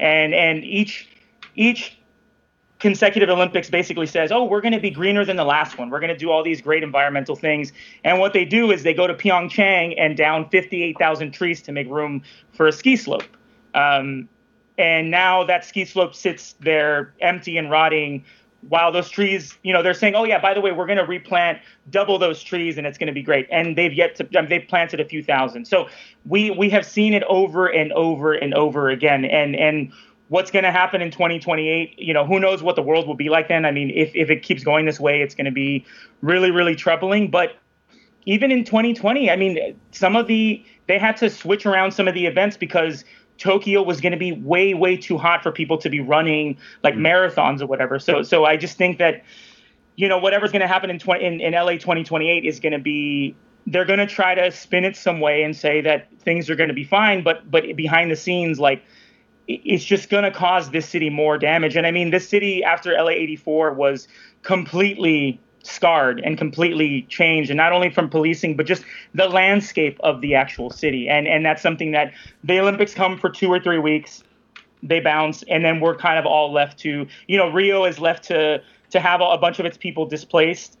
[0.00, 1.08] And, and each,
[1.54, 1.96] each
[2.80, 5.90] consecutive Olympics basically says, oh, we're going to be greener than the last one.
[5.90, 7.72] We're going to do all these great environmental things.
[8.02, 11.88] And what they do is they go to Pyeongchang and down 58,000 trees to make
[11.88, 13.22] room for a ski slope.
[13.74, 14.28] Um,
[14.78, 18.24] and now that ski slope sits there empty and rotting
[18.68, 21.04] while those trees, you know, they're saying, oh yeah, by the way, we're going to
[21.04, 21.58] replant
[21.90, 23.46] double those trees and it's going to be great.
[23.50, 25.66] And they've yet to, um, they've planted a few thousand.
[25.66, 25.88] So
[26.26, 29.24] we we have seen it over and over and over again.
[29.24, 29.92] And and
[30.28, 31.98] what's going to happen in 2028?
[31.98, 33.64] You know, who knows what the world will be like then?
[33.64, 35.84] I mean, if if it keeps going this way, it's going to be
[36.20, 37.30] really really troubling.
[37.30, 37.56] But
[38.24, 42.14] even in 2020, I mean, some of the they had to switch around some of
[42.14, 43.04] the events because
[43.42, 46.94] Tokyo was going to be way, way too hot for people to be running like
[46.94, 47.00] mm.
[47.00, 47.98] marathons or whatever.
[47.98, 49.24] So, so I just think that,
[49.96, 52.78] you know, whatever's going to happen in, 20, in in LA 2028 is going to
[52.78, 53.34] be
[53.66, 56.68] they're going to try to spin it some way and say that things are going
[56.68, 58.84] to be fine, but but behind the scenes, like
[59.48, 61.76] it's just going to cause this city more damage.
[61.76, 64.06] And I mean, this city after LA 84 was
[64.42, 68.84] completely scarred and completely changed and not only from policing but just
[69.14, 71.08] the landscape of the actual city.
[71.08, 72.12] And and that's something that
[72.44, 74.22] the olympics come for two or three weeks
[74.82, 78.24] they bounce and then we're kind of all left to you know rio is left
[78.24, 78.60] to
[78.92, 80.78] to have a bunch of its people displaced.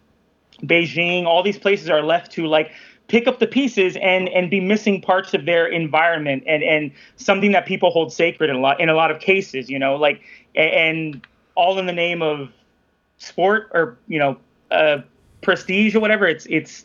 [0.64, 2.72] Beijing all these places are left to like
[3.08, 7.52] pick up the pieces and and be missing parts of their environment and and something
[7.52, 10.20] that people hold sacred in a lot in a lot of cases you know like
[10.54, 11.26] and
[11.56, 12.50] all in the name of
[13.18, 14.36] sport or you know
[14.72, 15.02] uh,
[15.42, 16.26] prestige or whatever.
[16.26, 16.84] It's it's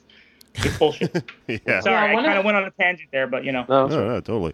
[0.56, 1.14] it's bullshit.
[1.48, 1.80] Yeah.
[1.82, 3.66] Sorry, Yeah, I one kind of- of went on a tangent there, but you know.
[3.70, 4.54] No, No, no, totally.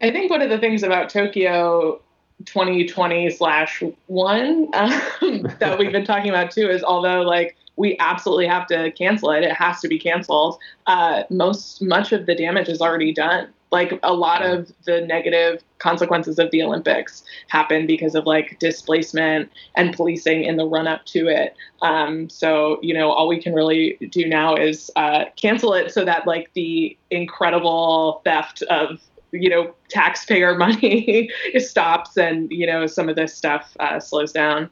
[0.00, 2.00] I think one of the things about Tokyo
[2.44, 4.90] 2020 slash one um,
[5.60, 9.44] that we've been talking about too is although like we absolutely have to cancel it,
[9.44, 10.58] it has to be canceled.
[10.86, 13.48] Uh, most much of the damage is already done.
[13.72, 19.50] Like a lot of the negative consequences of the Olympics happen because of like displacement
[19.74, 21.56] and policing in the run up to it.
[21.80, 26.04] Um, so you know all we can really do now is uh, cancel it so
[26.04, 29.00] that like the incredible theft of
[29.32, 34.70] you know taxpayer money stops and you know some of this stuff uh, slows down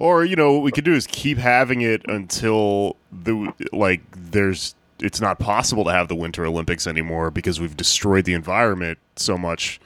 [0.00, 4.74] Or you know, what we could do is keep having it until the like there's
[5.02, 9.36] it's not possible to have the Winter Olympics anymore because we've destroyed the environment so
[9.36, 9.80] much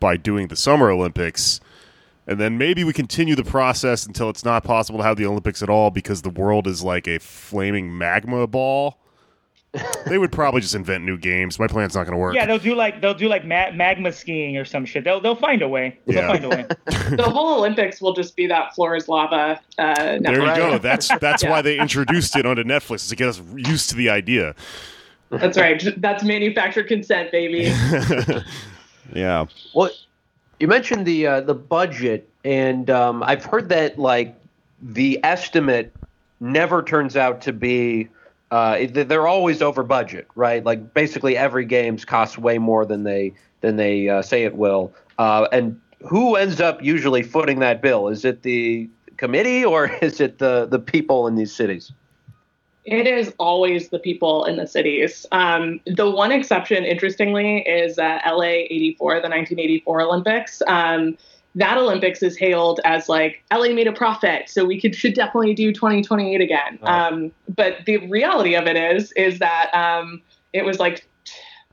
[0.00, 1.60] by doing the Summer Olympics.
[2.26, 5.62] And then maybe we continue the process until it's not possible to have the Olympics
[5.62, 8.98] at all because the world is like a flaming magma ball.
[10.06, 11.58] They would probably just invent new games.
[11.58, 12.34] My plan's not going to work.
[12.34, 15.04] Yeah, they'll do like they'll do like ma- magma skiing or some shit.
[15.04, 15.98] They'll they'll find a way.
[16.06, 16.28] They'll Yeah.
[16.28, 16.66] find a way.
[17.16, 20.56] the whole olympics will just be that floor is lava uh, there you network.
[20.56, 20.78] go.
[20.78, 21.50] That's that's Yeah.
[21.50, 24.54] why they introduced it onto Netflix to get us used to the idea.
[25.30, 27.70] that's right that's manufactured consent baby
[29.14, 29.46] Yeah.
[29.74, 29.90] Well,
[30.60, 34.34] you mentioned the uh, the budget, and um, I've heard that like
[34.82, 35.92] the estimate
[36.40, 38.08] never turns out to be.
[38.50, 40.64] Uh, they're always over budget, right?
[40.64, 44.94] Like basically every games costs way more than they than they uh, say it will.
[45.18, 48.08] Uh, and who ends up usually footing that bill?
[48.08, 51.92] Is it the committee or is it the the people in these cities?
[52.84, 55.26] It is always the people in the cities.
[55.30, 60.62] Um, the one exception, interestingly, is uh, LA 84, the 1984 Olympics.
[60.66, 61.18] Um,
[61.58, 65.54] that Olympics is hailed as like LA made a profit, so we could should definitely
[65.54, 66.78] do 2028 again.
[66.82, 66.86] Oh.
[66.86, 71.08] Um, but the reality of it is, is that um, it was like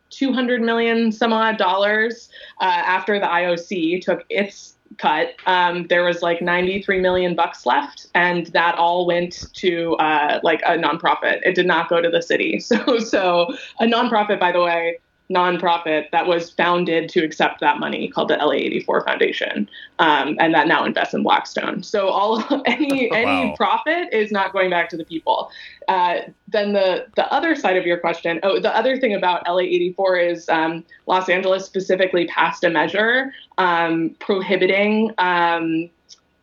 [0.10, 2.30] 200 million some odd dollars
[2.62, 5.36] uh, after the IOC took its cut.
[5.46, 10.62] Um, there was like 93 million bucks left, and that all went to uh, like
[10.66, 11.42] a nonprofit.
[11.44, 12.60] It did not go to the city.
[12.66, 14.98] So, so a nonprofit, by the way,
[15.32, 19.68] nonprofit that was founded to accept that money called the LA84 Foundation,
[20.00, 21.82] um, and that now invests in Blackstone.
[21.84, 23.18] So all any Wow.
[23.18, 25.50] any profit is not going back to the people.
[25.88, 30.32] Uh, then the the other side of your question, oh, the other thing about LA84
[30.32, 35.12] is um, Los Angeles specifically passed a measure um, prohibiting.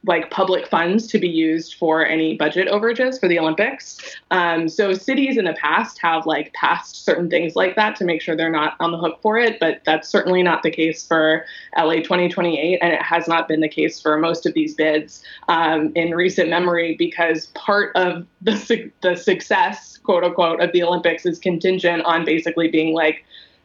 [0.05, 3.99] Like public funds to be used for any budget overages for the Olympics.
[4.33, 8.21] Um, so cities in the past have like passed certain things like that to make
[8.21, 11.45] sure they're not on the hook for it, but that's certainly not the case for
[11.79, 15.93] LA 2028, and it has not been the case for most of these bids um,
[15.95, 21.25] in recent memory because part of the su- the success, quote unquote, of the Olympics
[21.25, 23.25] is contingent on basically being like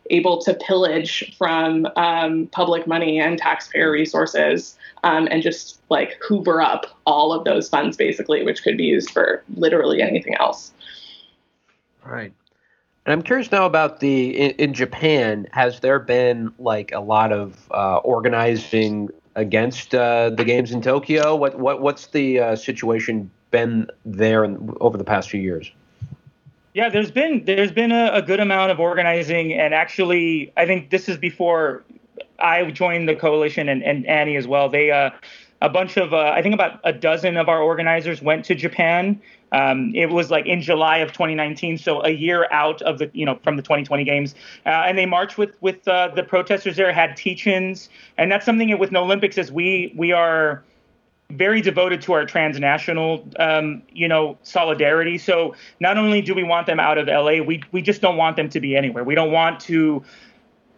[0.09, 6.61] able to pillage from um, public money and taxpayer resources um, and just like hoover
[6.61, 10.71] up all of those funds basically which could be used for literally anything else
[12.07, 12.33] Right.
[13.05, 15.47] And I'm curious now about the in, in Japan.
[15.51, 21.35] Has there been like a lot of uh, organizing against uh, the games in Tokyo?
[21.35, 25.71] What what what's the uh, situation been there in, over the past few years?
[26.77, 30.91] Yeah, there's been there's been a, a good amount of organizing, and actually, I think
[30.91, 31.83] this is before
[32.37, 34.69] I joined the coalition and, and Annie as well.
[34.69, 35.09] They uh,
[35.63, 39.19] a bunch of uh, I think about a dozen of our organizers went to Japan.
[39.51, 43.25] Um, it was like in July of 2019, so a year out of the you
[43.25, 44.35] know from the 2020 games,
[44.67, 48.77] uh, and they marched with with uh, the protesters there, had teach-ins, and that's something
[48.77, 50.63] with no Olympics is we we are
[51.29, 55.17] very devoted to our transnational, um, you know, solidarity.
[55.17, 58.37] So not only do we want them out of LA, we we just don't want
[58.37, 59.03] them to be anywhere.
[59.03, 60.03] We don't want to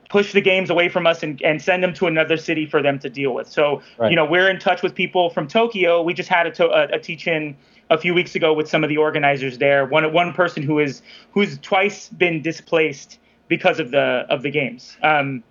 [0.10, 2.97] push the games away from us and, and send them to another city for them
[2.97, 3.47] to deal with.
[3.47, 4.10] So Right.
[4.10, 6.02] you know, we're in touch with people from Tokyo.
[6.02, 7.56] We just had a, to, a, a teach-in
[7.91, 9.86] a few weeks ago with some of the organizers there.
[9.86, 14.97] One one person who is who's twice been displaced because of the of the games.
[15.04, 15.43] Um,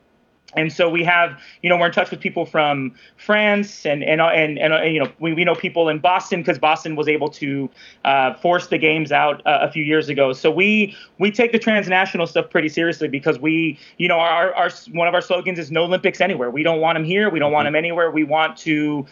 [0.54, 4.20] and so we have, you know, we're in touch with people from France and and
[4.20, 7.28] and, and, uh, you know, we, we know people in Boston because Boston was able
[7.28, 7.68] to
[8.04, 10.32] uh, force the games out uh, a few years ago.
[10.32, 14.70] So we we take the transnational stuff pretty seriously because we, you know, our, our
[14.92, 16.50] one of our slogans is no Olympics anywhere.
[16.50, 17.28] We don't want them here.
[17.28, 18.10] We don't want them anywhere.
[18.10, 19.06] We want to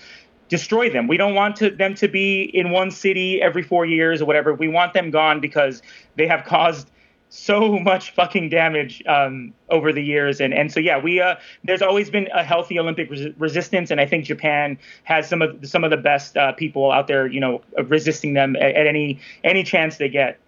[0.48, 1.08] destroy them.
[1.08, 4.54] We don't want to, them to be in one city every four years or whatever.
[4.54, 5.82] We want them gone because
[6.14, 6.88] they have caused
[7.36, 10.40] so much fucking damage um, over the years.
[10.40, 14.00] And and so yeah, we uh, there's always been a healthy Olympic res- resistance, and
[14.00, 17.40] I think Japan has some of some of the best uh, people out there, you
[17.40, 20.38] know, uh, resisting them at, at any any chance they get.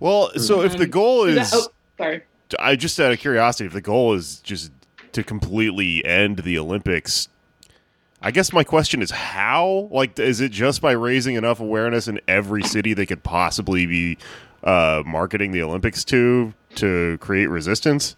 [0.00, 2.22] Well, so if the goal Is is, that- oh, sorry
[2.58, 4.70] I just out of curiosity, if the goal is just
[5.12, 7.28] to completely end the Olympics,
[8.20, 9.88] I guess my question is how?
[9.90, 14.18] Like, is it just by raising enough awareness in every city they could possibly be
[14.64, 18.16] uh, marketing the Olympics to to create resistance?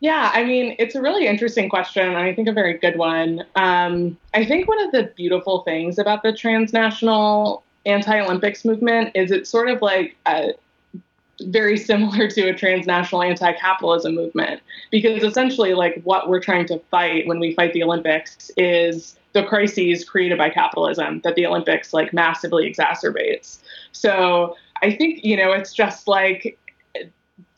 [0.00, 3.44] Yeah, I mean, it's a really interesting question, and I think a very good one.
[3.56, 9.32] Um, I think one of the beautiful things about the transnational anti Olympics movement is
[9.32, 10.54] it's sort of like a,
[11.42, 14.60] very similar to a transnational anti capitalism movement,
[14.90, 19.42] because essentially, like, what we're trying to fight when we fight the Olympics is the
[19.42, 23.58] crises created by capitalism that the Olympics, like, massively exacerbates.
[23.92, 26.58] So I think, you know, it's just like,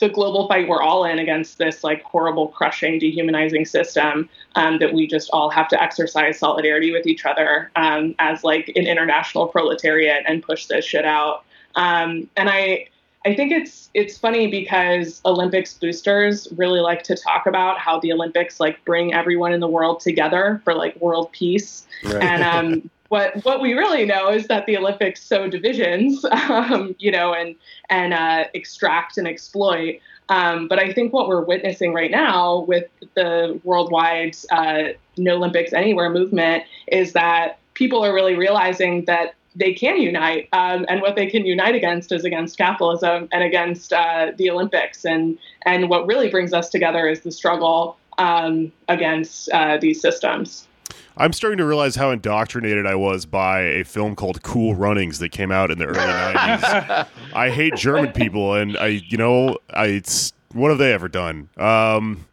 [0.00, 4.92] the global fight we're all in against this like horrible, crushing, dehumanizing system um, that
[4.92, 9.46] we just all have to exercise solidarity with each other um, as like an international
[9.46, 11.44] proletariat and push this shit out.
[11.76, 12.88] Um, and I,
[13.26, 18.12] I think it's it's funny because Olympics boosters really like to talk about how the
[18.12, 21.86] Olympics like bring everyone in the world together for like world peace.
[22.02, 27.10] And um, what what we really know is that the Olympics sow divisions, um, you
[27.10, 27.56] know, and
[27.90, 30.00] and uh, extract and exploit.
[30.28, 32.84] Um, but I think what we're witnessing right now with
[33.14, 39.74] the worldwide uh, No Olympics Anywhere movement is that people are really realizing that they
[39.74, 44.30] can unite, um, and what they can unite against is against capitalism and against uh,
[44.36, 45.04] the Olympics.
[45.04, 45.36] And
[45.66, 50.68] and what really brings us together is the struggle um, against uh, these systems.
[51.16, 55.30] I'm starting to realize how indoctrinated I was by a film called Cool Runnings that
[55.30, 57.06] came out in the early 90s.
[57.34, 61.48] I hate German people, and I, you know, I, it's, what have they ever done?
[61.56, 62.26] Um,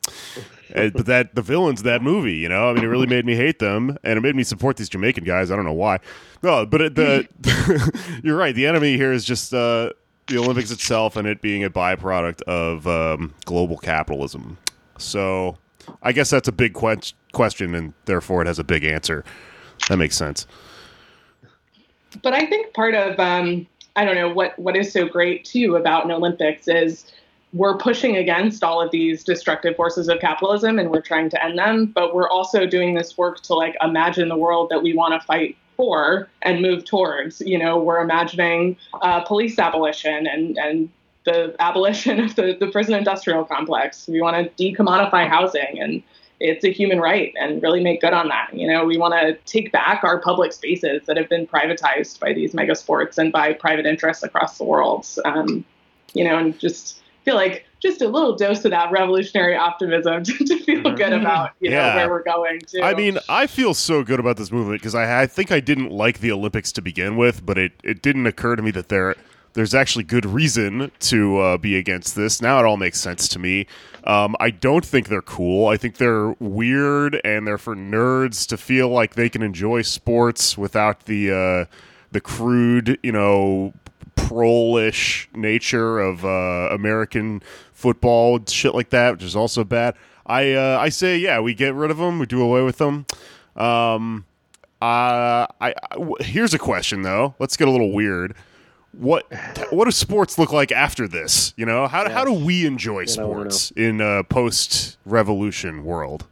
[0.74, 3.26] eh, but that the villains of that movie, you know, I mean, it really made
[3.26, 5.52] me hate them, and it made me support these Jamaican guys.
[5.52, 6.00] I don't know why.
[6.44, 7.28] No, but it, the
[8.24, 8.54] you're right.
[8.56, 9.92] The enemy here is just uh,
[10.28, 14.58] the Olympics itself and it being a byproduct of um, global capitalism.
[14.98, 15.58] So
[16.04, 19.24] I guess that's a big que- question, and therefore it has a big answer.
[19.88, 20.46] That makes sense.
[22.22, 25.76] But I think part of um, I don't know what what is so great too
[25.76, 27.06] about an Olympics is
[27.54, 31.58] we're pushing against all of these destructive forces of capitalism and we're trying to end
[31.58, 35.14] them but we're also doing this work to like imagine the world that we want
[35.20, 40.90] to fight for and move towards you know we're imagining uh, police abolition and and
[41.26, 46.04] the abolition of the, the prison industrial complex we want to decommodify housing and
[46.40, 49.34] it's a human right and really make good on that you know we want to
[49.52, 53.54] take back our public spaces that have been privatized by these mega sports and by
[53.54, 55.66] private interests across the world um,
[56.14, 60.34] you know and just feel like just a little dose of that revolutionary optimism to,
[60.34, 61.22] to feel good Mm-hmm.
[61.22, 62.82] about you know where we're going to.
[62.82, 65.90] I mean, I feel so good about this movement because I, I think I didn't
[65.90, 69.16] like the Olympics to begin with, but it, it didn't occur to me that there
[69.54, 72.42] there's actually good reason to uh, be against this.
[72.42, 73.68] Now it all makes sense to me.
[74.04, 75.68] Um, I don't think they're cool.
[75.68, 80.58] I think they're weird and they're for nerds to feel like they can enjoy sports
[80.58, 81.76] without the uh,
[82.12, 83.74] the crude, you know,
[84.16, 87.42] prolish nature of uh, American
[87.74, 89.96] football, shit like that, which is also bad.
[90.26, 93.06] I uh, I say yeah, we get rid of them, we do away with them.
[93.56, 94.26] Um,
[94.82, 97.36] uh, I, I w- here's a question though.
[97.40, 98.36] Let's get a little weird.
[98.98, 99.32] What
[99.70, 101.54] what do sports look like after this?
[101.56, 106.26] You know, how how do we enjoy I wanna sports in a post revolution world?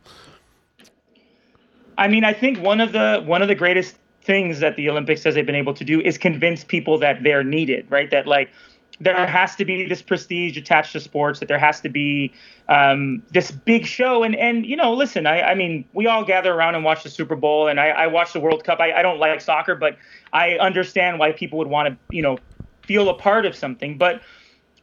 [1.98, 5.22] I mean, I think one of the one of the greatest things that the Olympics
[5.22, 8.10] says they've been able to do is convince people that they're needed, right?
[8.10, 8.50] That like
[9.00, 12.32] there has to be this prestige attached to sports, that there has to be
[12.70, 14.24] um, this big show.
[14.24, 17.10] And and you know, listen, I, I mean, we all gather around and watch the
[17.10, 18.80] Super Bowl, and I, I watch the World Cup.
[18.80, 19.98] I, I don't like soccer, but
[20.34, 22.38] I understand why people would want to, you know,
[22.86, 23.98] feel a part of something.
[23.98, 24.22] But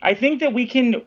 [0.03, 1.03] I think that we can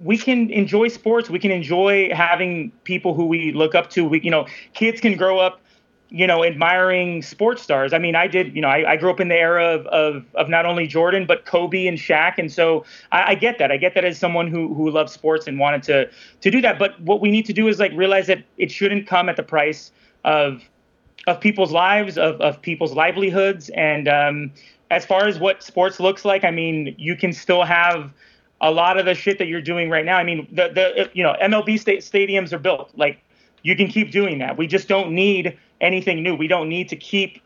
[0.00, 1.28] we can enjoy sports.
[1.28, 4.04] We can enjoy having people who we look up to.
[4.04, 5.60] We, you know, kids can grow up,
[6.08, 7.92] you know, admiring sports stars.
[7.92, 10.24] I mean, I did, you know, I, I grew up in the era of, of,
[10.34, 12.34] of not only Jordan, but Kobe and Shaq.
[12.38, 13.72] And so I, I get that.
[13.72, 16.08] I get that as someone who, who loves sports and wanted to,
[16.42, 16.78] to do that.
[16.78, 19.42] But what we need to do is like realize that it shouldn't come at the
[19.42, 19.90] price
[20.24, 20.62] of,
[21.26, 23.68] of people's lives, of, of people's livelihoods.
[23.70, 24.52] And um,
[24.90, 28.12] as far as what sports looks like, I mean, you can still have
[28.60, 30.16] a lot of the shit that you're doing right now.
[30.16, 32.90] I mean, the the you know MLB sta- stadiums are built.
[32.96, 33.20] Like
[33.62, 34.56] you can keep doing that.
[34.56, 36.34] We just don't need anything new.
[36.34, 37.40] We don't need to keep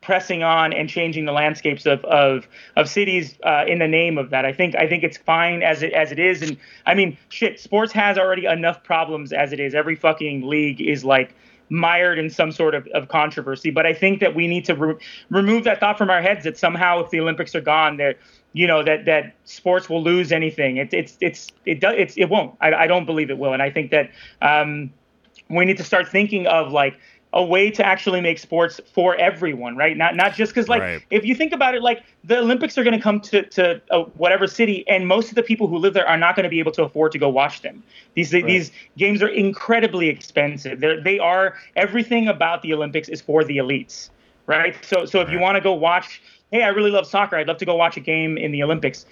[0.00, 2.46] pressing on and changing the landscapes of of
[2.76, 4.44] of cities uh, in the name of that.
[4.44, 6.42] I think I think it's fine as it as it is.
[6.42, 9.74] And I mean, shit, sports has already enough problems as it is.
[9.74, 11.34] Every fucking league is like
[11.70, 13.70] mired in some sort of, of controversy.
[13.70, 14.96] But I think that we need to re-
[15.30, 18.18] remove that thought from our heads that somehow if the Olympics are gone, that
[18.52, 20.76] you know that that sports will lose anything.
[20.78, 22.56] It's it's it's it does it's it won't.
[22.60, 23.52] I, I don't believe it will.
[23.52, 24.10] And I think that
[24.42, 24.92] um,
[25.50, 26.98] we need to start thinking of like
[27.34, 29.96] a way to actually make sports for everyone, right?
[29.96, 31.02] Not not just because like Right.
[31.10, 34.04] if you think about it, like the Olympics are going to come to to uh,
[34.16, 36.58] whatever city, and most of the people who live there are not going to be
[36.58, 37.82] able to afford to go watch them.
[38.14, 40.80] These these games are incredibly expensive.
[40.80, 44.08] They're, they are everything about the Olympics is for the elites,
[44.46, 44.74] right?
[44.84, 47.36] So so if you want to go watch, hey, I really love soccer.
[47.36, 49.04] I'd love to go watch a game in the Olympics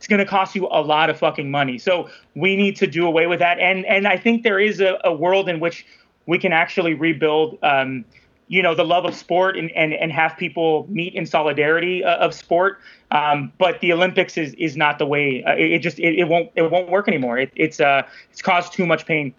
[0.00, 1.76] it's going to cost you a lot of fucking money.
[1.76, 3.58] So we need to do away with that.
[3.58, 5.84] And and I think there is a, a world in which
[6.26, 8.04] we can actually rebuild, um,
[8.48, 12.16] you know, the love of sport and, and, and have people meet in solidarity uh,
[12.16, 12.78] of sport.
[13.10, 15.42] Um, but the Olympics is, is not the way.
[15.44, 17.38] Uh, it, it just it, it won't it won't work anymore.
[17.38, 19.34] It, it's uh it's caused too much pain.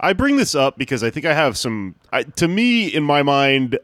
[0.00, 1.94] I bring this up because I think I have some.
[2.12, 3.78] I, to me, in my mind,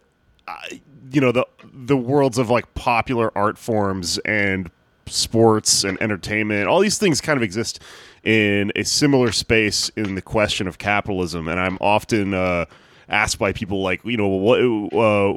[0.46, 0.80] I,
[1.12, 4.70] you know the the worlds of like popular art forms and
[5.06, 6.68] sports and entertainment.
[6.68, 7.80] All these things kind of exist
[8.24, 12.66] in a similar space in the question of capitalism, and I'm often uh,
[13.08, 14.60] asked by people like, you know, what.
[14.60, 15.36] Uh,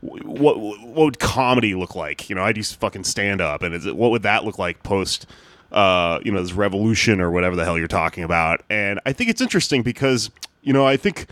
[0.00, 2.28] what what would comedy look like?
[2.28, 5.26] You know, I do fucking stand up, and it what would that look like post,
[5.72, 8.62] uh, you know, this revolution or whatever the hell you're talking about?
[8.70, 10.30] And I think it's interesting because
[10.62, 11.26] you know I think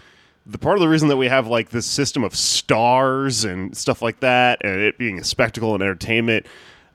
[0.47, 4.03] the part of the reason that we have like this system of stars and stuff
[4.03, 6.47] like that, and it being a spectacle and entertainment,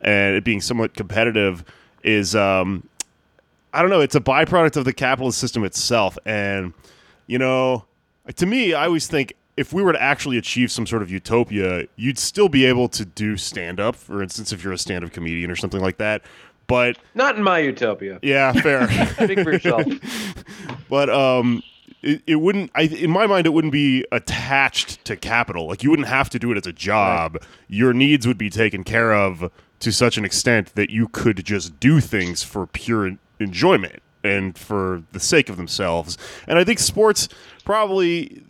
[0.02, 1.64] and it being somewhat competitive,
[2.04, 2.88] is um,
[3.74, 4.02] I don't know.
[4.02, 6.74] It's a byproduct of the capitalist system itself, and
[7.28, 7.86] you know,
[8.36, 11.86] to me, I always think if we were to actually achieve some sort of utopia,
[11.98, 15.12] you'd still be able to do stand up, for instance, if you're a stand up
[15.12, 16.22] comedian or something like that.
[16.66, 18.20] But Not in my utopia.
[18.22, 18.88] yeah, fair.
[19.24, 19.84] Speak for yourself.
[20.90, 21.62] but um,
[22.02, 22.72] it, it wouldn't.
[22.76, 25.68] I, in my mind, it wouldn't be attached to capital.
[25.68, 27.38] Like you wouldn't have to do it as a job.
[27.68, 31.80] Your needs would be taken care of to such an extent that you could just
[31.80, 36.18] do things for pure enjoyment and for the sake of themselves.
[36.48, 37.30] And I think sports
[37.64, 38.44] probably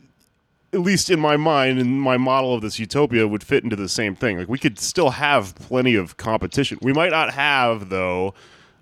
[0.72, 3.90] at least in my mind in my model of this utopia would fit into the
[3.90, 4.38] same thing.
[4.38, 6.78] Like we could still have plenty of competition.
[6.82, 8.34] We might not have though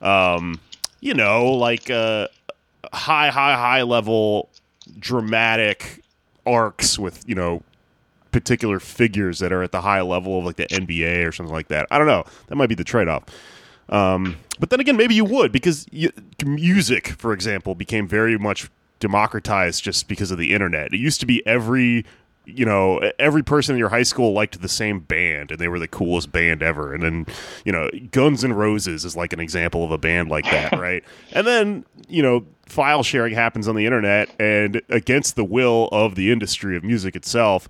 [0.01, 0.59] um,
[0.99, 2.27] you know like uh,
[2.93, 4.49] high high high level
[4.99, 6.03] dramatic
[6.45, 7.61] arcs with you know
[8.31, 11.69] particular figures that are at the high level of like the nba or something like
[11.69, 11.87] that.
[11.89, 12.23] I don't know.
[12.47, 13.23] That might be the trade-off
[13.89, 16.11] um, but then again maybe you would because you,
[16.45, 18.69] music for example became very much
[18.99, 20.93] democratized just because of the internet.
[20.93, 22.05] It used to be every
[22.45, 25.79] you know every person in your high school liked the same band and they were
[25.79, 27.25] the coolest band ever and then
[27.65, 31.03] you know guns and roses is like an example of a band like that right
[31.33, 36.15] and then you know file sharing happens on the internet and against the will of
[36.15, 37.67] the industry of music itself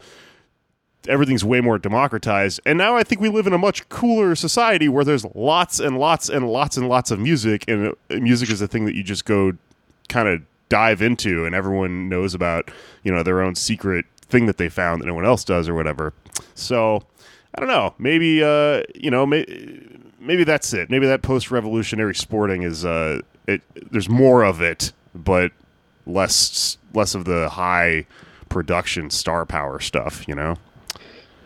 [1.08, 2.60] everything's way more democratized.
[2.66, 5.97] And now i think we live in a much cooler society where there's lots and
[5.97, 9.03] lots and lots and lots of music and uh, music is a thing that you
[9.03, 9.53] just go
[10.10, 12.70] kind of dive into and everyone knows about
[13.03, 15.74] you know their own secret thing that they found that no one else does or
[15.74, 16.14] whatever.
[16.55, 17.03] So
[17.55, 17.93] i don't know.
[17.97, 20.89] Maybe uh you know maybe that's it.
[20.89, 25.51] Maybe that post-revolutionary sporting is uh it there's more of it but
[26.05, 28.05] less less of the high
[28.49, 30.55] production star power stuff you know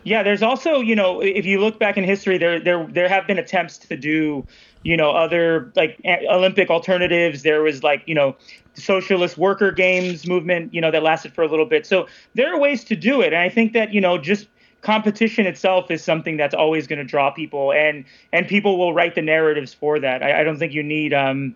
[0.03, 3.27] yeah there's also you know if you look back in history there there there have
[3.27, 4.45] been attempts to do
[4.83, 5.99] you know other like
[6.29, 7.43] olympic alternatives.
[7.43, 8.35] There was like you know
[8.73, 11.85] socialist worker games movement you know that lasted for a little bit.
[11.85, 13.33] So there are ways to do it.
[13.33, 14.47] And i think that you know just
[14.81, 17.71] competition itself is something that's always going to draw people.
[17.71, 20.23] And and people will write the narratives for that.
[20.23, 21.55] I, I don't think you need um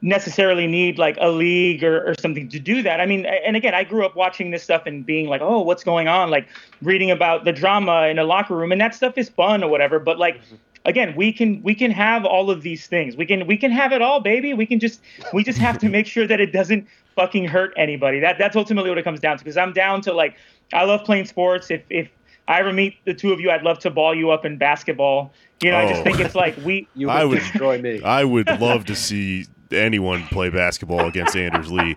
[0.00, 3.00] necessarily need like a league or, or something to do that.
[3.00, 5.82] I mean, and again, I grew up watching this stuff and being like, oh, what's
[5.82, 6.30] going on?
[6.30, 6.46] Like
[6.82, 9.98] reading about the drama in a locker room, and that stuff is fun or whatever.
[9.98, 13.46] But like, mm-hmm again we can we can have all of these things we can
[13.46, 15.00] we can have it all baby we can just
[15.32, 18.88] we just have to make sure that it doesn't fucking hurt anybody that that's ultimately
[18.88, 20.36] what it comes down to because i'm down to like
[20.72, 22.08] i love playing sports if if
[22.48, 25.32] i ever meet the two of you i'd love to ball you up in basketball
[25.62, 25.80] you know oh.
[25.80, 28.84] i just think it's like we you would, I would destroy me i would love
[28.86, 31.96] to see anyone play basketball against anders lee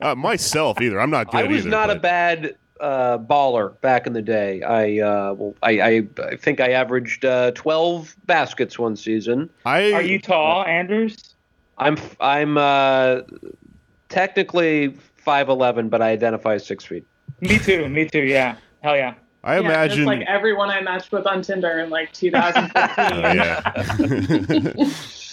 [0.00, 1.96] uh, myself either i'm not good i was either, not but...
[1.96, 4.62] a bad uh, baller back in the day.
[4.62, 9.48] I uh, well, I, I, I think I averaged uh, twelve baskets one season.
[9.64, 11.34] I are you tall, Anders?
[11.78, 13.22] I'm I'm uh,
[14.08, 17.06] technically five eleven, but I identify as six feet.
[17.40, 17.88] Me too.
[17.88, 18.24] Me too.
[18.24, 18.56] Yeah.
[18.82, 19.14] Hell yeah.
[19.42, 23.20] I yeah, imagine like everyone I matched with on Tinder in like 2015.
[23.36, 24.74] yeah.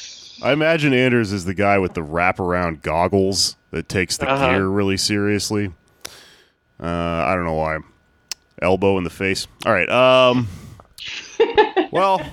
[0.42, 4.52] I imagine Anders is the guy with the wraparound goggles that takes the uh-huh.
[4.52, 5.72] gear really seriously.
[6.82, 7.80] Uh, I don't know why.
[8.62, 9.48] Elbow in the face.
[9.66, 9.90] All right.
[9.90, 10.48] Um,
[11.92, 12.26] well,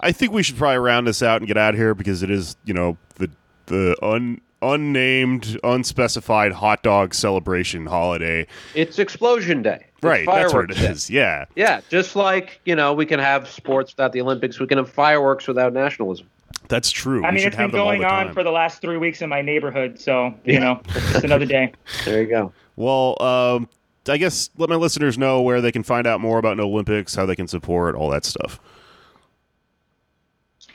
[0.00, 2.30] I think we should probably round this out and get out of here because it
[2.30, 3.30] is, you know, the
[3.66, 8.46] the un, unnamed, unspecified hot dog celebration holiday.
[8.74, 9.86] It's Explosion Day.
[9.94, 10.86] It's right, that's what it day.
[10.86, 11.08] is.
[11.10, 11.44] Yeah.
[11.54, 14.90] Yeah, just like, you know, we can have sports without the Olympics, we can have
[14.90, 16.28] fireworks without nationalism.
[16.68, 17.24] That's true.
[17.24, 20.34] I mean, it's been going on for the last three weeks in my neighborhood, so,
[20.44, 20.58] you yeah.
[20.60, 21.72] know, it's another day.
[22.04, 22.52] There you go.
[22.76, 23.68] Well, um,
[24.08, 27.14] I guess let my listeners know where they can find out more about No Olympics,
[27.14, 28.58] how they can support, all that stuff.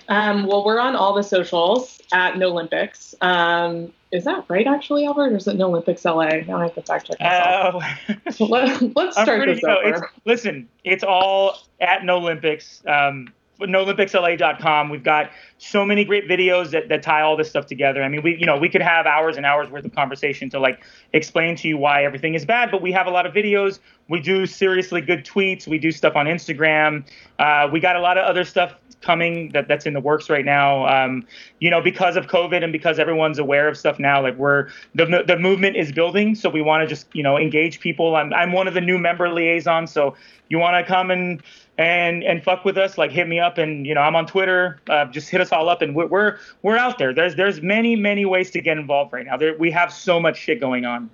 [0.09, 3.13] Um, well, we're on all the socials at No Olympics.
[3.21, 6.29] Um, is that right, actually, Albert, or is it No Olympics LA?
[6.47, 7.83] Now I have to fact check myself.
[8.07, 9.81] Uh, so let, us start pretty, this over.
[9.83, 12.81] it's, listen, it's all at No Olympics.
[12.87, 14.89] Um, NoOlympicsLA.com.
[14.89, 18.03] We've got so many great videos that, that tie all this stuff together.
[18.03, 20.59] I mean, we you know we could have hours and hours worth of conversation to
[20.59, 20.83] like
[21.13, 23.79] explain to you why everything is bad, but we have a lot of videos.
[24.09, 25.67] We do seriously good tweets.
[25.67, 27.05] We do stuff on Instagram.
[27.39, 30.45] Uh, we got a lot of other stuff coming that that's in the works right
[30.45, 30.85] now.
[30.87, 31.25] Um,
[31.59, 35.23] you know, because of COVID and because everyone's aware of stuff now, like we're the
[35.25, 38.15] the movement is building, so we want to just you know engage people.
[38.15, 40.15] I'm I'm one of the new member liaisons, so
[40.49, 41.41] you want to come and
[41.77, 44.79] and and fuck with us, like hit me up, and you know I'm on Twitter.
[44.89, 47.13] Uh, just hit us all up, and we're, we're we're out there.
[47.13, 49.37] There's there's many many ways to get involved right now.
[49.37, 51.09] There, we have so much shit going on.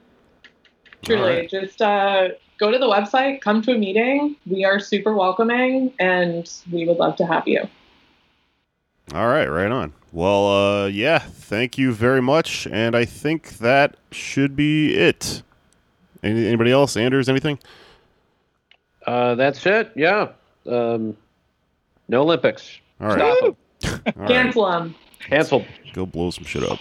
[1.04, 1.50] Truly, right.
[1.50, 4.38] just uh, go to the website, come to a meeting.
[4.46, 7.68] We are super welcoming, and we would love to have you.
[9.14, 9.94] All right, right on.
[10.14, 15.44] Well, uh, yeah, thank you very much, and I think that should be it.
[16.22, 16.96] Any, anybody else?
[16.96, 17.60] Anders, anything?
[19.06, 19.92] Uh, that's it.
[19.96, 20.30] Yeah.
[20.66, 21.18] Um,
[22.08, 22.80] no Olympics.
[23.00, 23.18] All right.
[23.18, 23.58] Stop
[24.14, 24.28] them.
[24.28, 24.96] Cancel them.
[25.20, 25.66] Cancel.
[25.94, 26.80] Go blow some shit up.